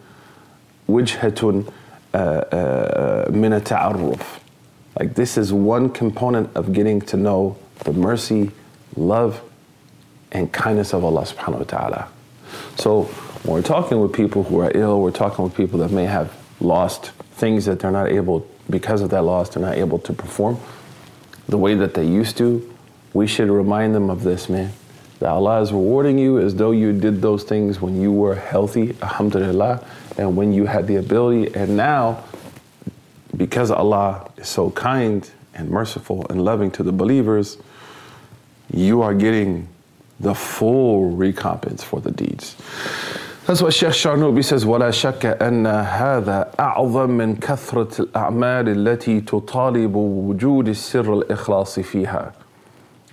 uh, 2.14 3.26
min 3.32 3.52
ta'arruf. 3.62 4.40
Like 5.00 5.16
this 5.16 5.38
is 5.38 5.54
one 5.54 5.90
component 5.90 6.50
of 6.56 6.74
getting 6.74 7.00
to 7.02 7.18
know 7.18 7.58
the 7.86 7.94
mercy, 7.94 8.52
love, 8.96 9.42
and 10.32 10.52
kindness 10.52 10.94
of 10.94 11.04
Allah 11.04 11.22
subhanahu 11.22 11.60
wa 11.60 11.64
ta'ala. 11.64 12.08
So 12.78 13.04
when 13.44 13.54
we're 13.54 13.62
talking 13.62 14.02
with 14.02 14.14
people 14.14 14.44
who 14.44 14.60
are 14.60 14.72
ill, 14.76 15.02
we're 15.02 15.12
talking 15.12 15.44
with 15.44 15.56
people 15.56 15.80
that 15.80 15.92
may 15.92 16.06
have 16.06 16.36
lost 16.60 17.12
things 17.34 17.66
that 17.66 17.80
they're 17.80 17.92
not 17.92 18.10
able, 18.10 18.46
because 18.70 19.02
of 19.02 19.10
that 19.12 19.24
loss, 19.24 19.50
they're 19.50 19.64
not 19.64 19.78
able 19.78 20.00
to 20.00 20.14
perform 20.14 20.60
the 21.48 21.58
way 21.58 21.74
that 21.76 21.94
they 21.94 22.06
used 22.06 22.38
to. 22.38 22.76
We 23.14 23.28
should 23.28 23.50
remind 23.50 23.96
them 23.96 24.10
of 24.10 24.24
this, 24.24 24.50
man. 24.50 24.72
That 25.21 25.31
Allah 25.31 25.61
is 25.63 25.73
rewarding 25.73 26.19
you 26.19 26.39
as 26.39 26.55
though 26.57 26.73
you 26.73 26.93
did 26.93 27.23
those 27.23 27.45
things 27.45 27.81
when 27.81 28.01
you 28.01 28.13
were 28.13 28.35
healthy, 28.35 28.97
alhamdulillah, 29.01 29.85
and 30.19 30.37
when 30.37 30.53
you 30.53 30.67
had 30.67 30.87
the 30.87 30.97
ability. 30.97 31.55
And 31.55 31.77
now, 31.77 32.25
because 33.37 33.71
Allah 33.71 34.31
is 34.37 34.49
so 34.49 34.71
kind 34.71 35.31
and 35.55 35.71
merciful 35.71 36.27
and 36.29 36.45
loving 36.45 36.71
to 36.73 36.83
the 36.83 36.93
believers, 36.93 37.59
you 38.73 39.03
are 39.03 39.15
getting 39.15 39.69
the 40.21 40.35
full 40.35 41.11
recompense 41.11 41.83
for 41.83 42.01
the 42.01 42.11
deeds. 42.11 42.57
That's 43.47 43.61
what 43.61 43.75
Sheikh 43.75 43.91
Sharnubi 43.91 44.43
says, 44.43 44.65
ولا 44.65 44.91
شك 44.91 45.43
أن 45.43 45.67
هذا 45.67 46.51
أعظم 46.59 47.11
من 47.11 47.37
كثرة 47.37 48.01
الأعمال 48.01 48.69
التي 48.69 49.21
تطالب 49.21 49.95
وجود 49.95 50.69
السر 50.69 51.15
الإخلاص 51.15 51.81
فيها. 51.81 52.33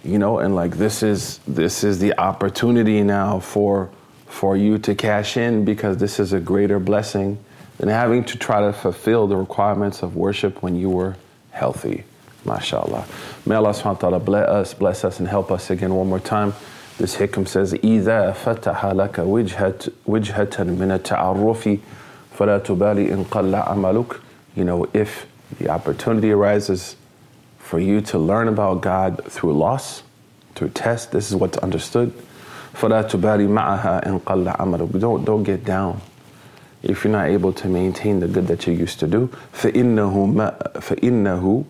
You 0.05 0.17
know, 0.17 0.39
and 0.39 0.55
like 0.55 0.77
this 0.77 1.03
is 1.03 1.39
this 1.47 1.83
is 1.83 1.99
the 1.99 2.17
opportunity 2.17 3.03
now 3.03 3.39
for 3.39 3.89
for 4.27 4.57
you 4.57 4.77
to 4.79 4.95
cash 4.95 5.37
in 5.37 5.65
because 5.65 5.97
this 5.97 6.19
is 6.19 6.33
a 6.33 6.39
greater 6.39 6.79
blessing 6.79 7.37
than 7.77 7.89
having 7.89 8.23
to 8.23 8.37
try 8.37 8.61
to 8.61 8.73
fulfill 8.73 9.27
the 9.27 9.35
requirements 9.35 10.01
of 10.01 10.15
worship 10.15 10.63
when 10.63 10.75
you 10.75 10.89
were 10.89 11.15
healthy. 11.51 12.03
MashaAllah. 12.45 13.05
May 13.45 13.55
Allah 13.55 13.69
subhanahu 13.69 13.83
wa 13.85 13.93
ta'ala 13.93 14.19
bless 14.19 14.47
us, 14.47 14.73
bless 14.73 15.05
us 15.05 15.19
and 15.19 15.27
help 15.27 15.51
us 15.51 15.69
again 15.69 15.93
one 15.93 16.07
more 16.07 16.19
time. 16.19 16.53
This 16.97 17.15
hikam 17.15 17.47
says, 17.47 17.73
إذا 17.73 18.33
فتح 18.33 18.85
لك 18.93 19.13
وجهة, 19.13 19.91
وجهة 20.07 20.63
من 20.63 20.91
التعرف 20.97 21.79
فلا 22.37 22.59
تبالي 22.59 23.11
إن 23.11 23.25
قل 23.25 23.53
عملك. 23.53 24.19
You 24.55 24.63
know, 24.63 24.87
if 24.93 25.27
the 25.59 25.69
opportunity 25.69 26.31
arises 26.31 26.95
for 27.65 27.79
you 27.79 28.01
to 28.01 28.17
learn 28.17 28.47
about 28.47 28.81
God 28.81 29.23
through 29.25 29.53
loss, 29.53 30.03
through 30.55 30.69
test, 30.69 31.11
this 31.11 31.29
is 31.29 31.35
what's 31.35 31.57
understood. 31.59 32.11
فلا 32.73 33.01
تبالي 33.01 33.47
معها 33.47 34.07
إن 34.07 34.19
قل 34.19 34.47
عملك. 34.47 34.99
Don't, 34.99 35.25
don't 35.25 35.43
get 35.43 35.65
down 35.65 36.01
if 36.83 37.03
you're 37.03 37.11
not 37.11 37.27
able 37.27 37.53
to 37.53 37.67
maintain 37.67 38.19
the 38.19 38.27
good 38.27 38.47
that 38.47 38.65
you 38.67 38.73
used 38.73 38.99
to 38.99 39.07
do. 39.07 39.29
فإنه, 39.53 40.33
ما, 40.33 40.55
فإنه 40.79 41.63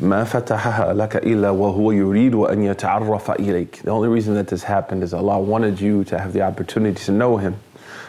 ما 0.00 0.24
فتحها 0.24 0.94
لك 0.94 1.16
إلا 1.16 1.50
وهو 1.50 1.92
يريد 1.92 2.34
أن 2.34 2.62
يتعرف 2.64 3.30
إليك. 3.30 3.82
The 3.84 3.90
only 3.90 4.08
reason 4.08 4.34
that 4.34 4.48
this 4.48 4.64
happened 4.64 5.02
is 5.02 5.14
Allah 5.14 5.38
wanted 5.38 5.80
you 5.80 6.04
to 6.04 6.18
have 6.18 6.32
the 6.32 6.42
opportunity 6.42 7.02
to 7.04 7.12
know 7.12 7.36
Him. 7.36 7.56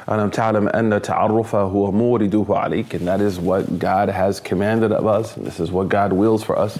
ألم 0.09 0.29
تعلم 0.29 0.67
أن 0.67 1.01
تعرفه 1.01 1.61
هو 1.61 1.91
مورده 1.91 2.45
عليك 2.49 2.95
and 2.95 3.07
that 3.07 3.21
is 3.21 3.39
what 3.39 3.79
God 3.79 4.09
has 4.09 4.39
commanded 4.39 4.91
of 4.91 5.05
us 5.05 5.35
and 5.35 5.45
this 5.45 5.59
is 5.59 5.71
what 5.71 5.89
God 5.89 6.13
wills 6.13 6.43
for 6.43 6.57
us 6.57 6.79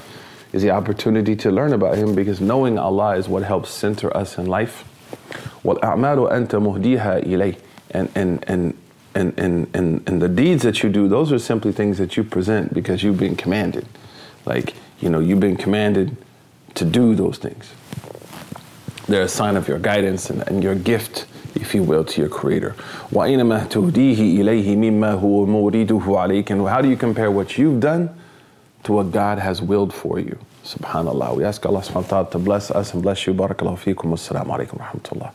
is 0.55 0.61
the 0.61 0.71
opportunity 0.71 1.35
to 1.35 1.51
learn 1.51 1.73
about 1.73 1.97
Him 1.97 2.15
because 2.15 2.39
knowing 2.39 2.79
Allah 2.79 3.17
is 3.17 3.27
what 3.27 3.43
helps 3.43 3.69
center 3.69 4.15
us 4.15 4.37
in 4.37 4.45
life. 4.45 4.85
وَالْأَعْمَالُ 5.65 6.31
أَنْتَ 6.31 6.49
مُهْدِيهَا 6.49 7.25
إِلَيْهِ 7.25 7.57
and, 7.91 8.09
and, 8.15 8.43
and, 8.47 8.77
and, 9.13 9.37
and, 9.37 9.67
and, 9.73 10.07
and 10.07 10.21
the 10.21 10.29
deeds 10.29 10.63
that 10.63 10.81
you 10.81 10.89
do, 10.89 11.09
those 11.09 11.31
are 11.33 11.39
simply 11.39 11.73
things 11.73 11.97
that 11.97 12.15
you 12.15 12.23
present 12.23 12.73
because 12.73 13.03
you've 13.03 13.19
been 13.19 13.35
commanded. 13.35 13.85
Like, 14.45 14.75
you 15.01 15.09
know, 15.09 15.19
you've 15.19 15.41
been 15.41 15.57
commanded 15.57 16.15
to 16.75 16.85
do 16.85 17.15
those 17.15 17.37
things. 17.37 17.71
They're 19.07 19.23
a 19.23 19.27
sign 19.27 19.57
of 19.57 19.67
your 19.67 19.79
guidance 19.79 20.29
and, 20.29 20.47
and 20.47 20.63
your 20.63 20.75
gift, 20.75 21.25
if 21.55 21.73
you 21.75 21.83
will, 21.83 22.03
to 22.03 22.21
your 22.21 22.29
Creator. 22.29 22.75
وَإِنَمَا 23.11 23.67
تُهْدِيهِ 23.69 24.39
إِلَيْهِ 24.39 24.75
مِمَّا 24.75 25.19
هُوَ 25.21 25.45
مُرِيدُهُ 25.45 26.01
عَلَيْكَ 26.01 26.51
And 26.51 26.67
how 26.67 26.81
do 26.81 26.89
you 26.89 26.97
compare 26.97 27.31
what 27.31 27.57
you've 27.57 27.79
done 27.79 28.09
to 28.83 28.93
what 28.93 29.11
God 29.11 29.39
has 29.39 29.61
willed 29.61 29.93
for 29.93 30.19
you? 30.19 30.37
Subhanallah. 30.63 31.35
We 31.37 31.43
ask 31.43 31.65
Allah 31.65 31.81
subhanahu 31.81 32.03
wa 32.03 32.09
ta'ala 32.09 32.31
to 32.31 32.39
bless 32.39 32.71
us 32.71 32.93
and 32.93 33.03
bless 33.03 33.27
you. 33.27 33.33
Barakallahu 33.33 33.77
feekum. 33.77 34.09
Wassalamu 34.09 34.57
alaikum 34.57 34.79
wa 34.79 34.87
rahmatullah. 34.87 35.31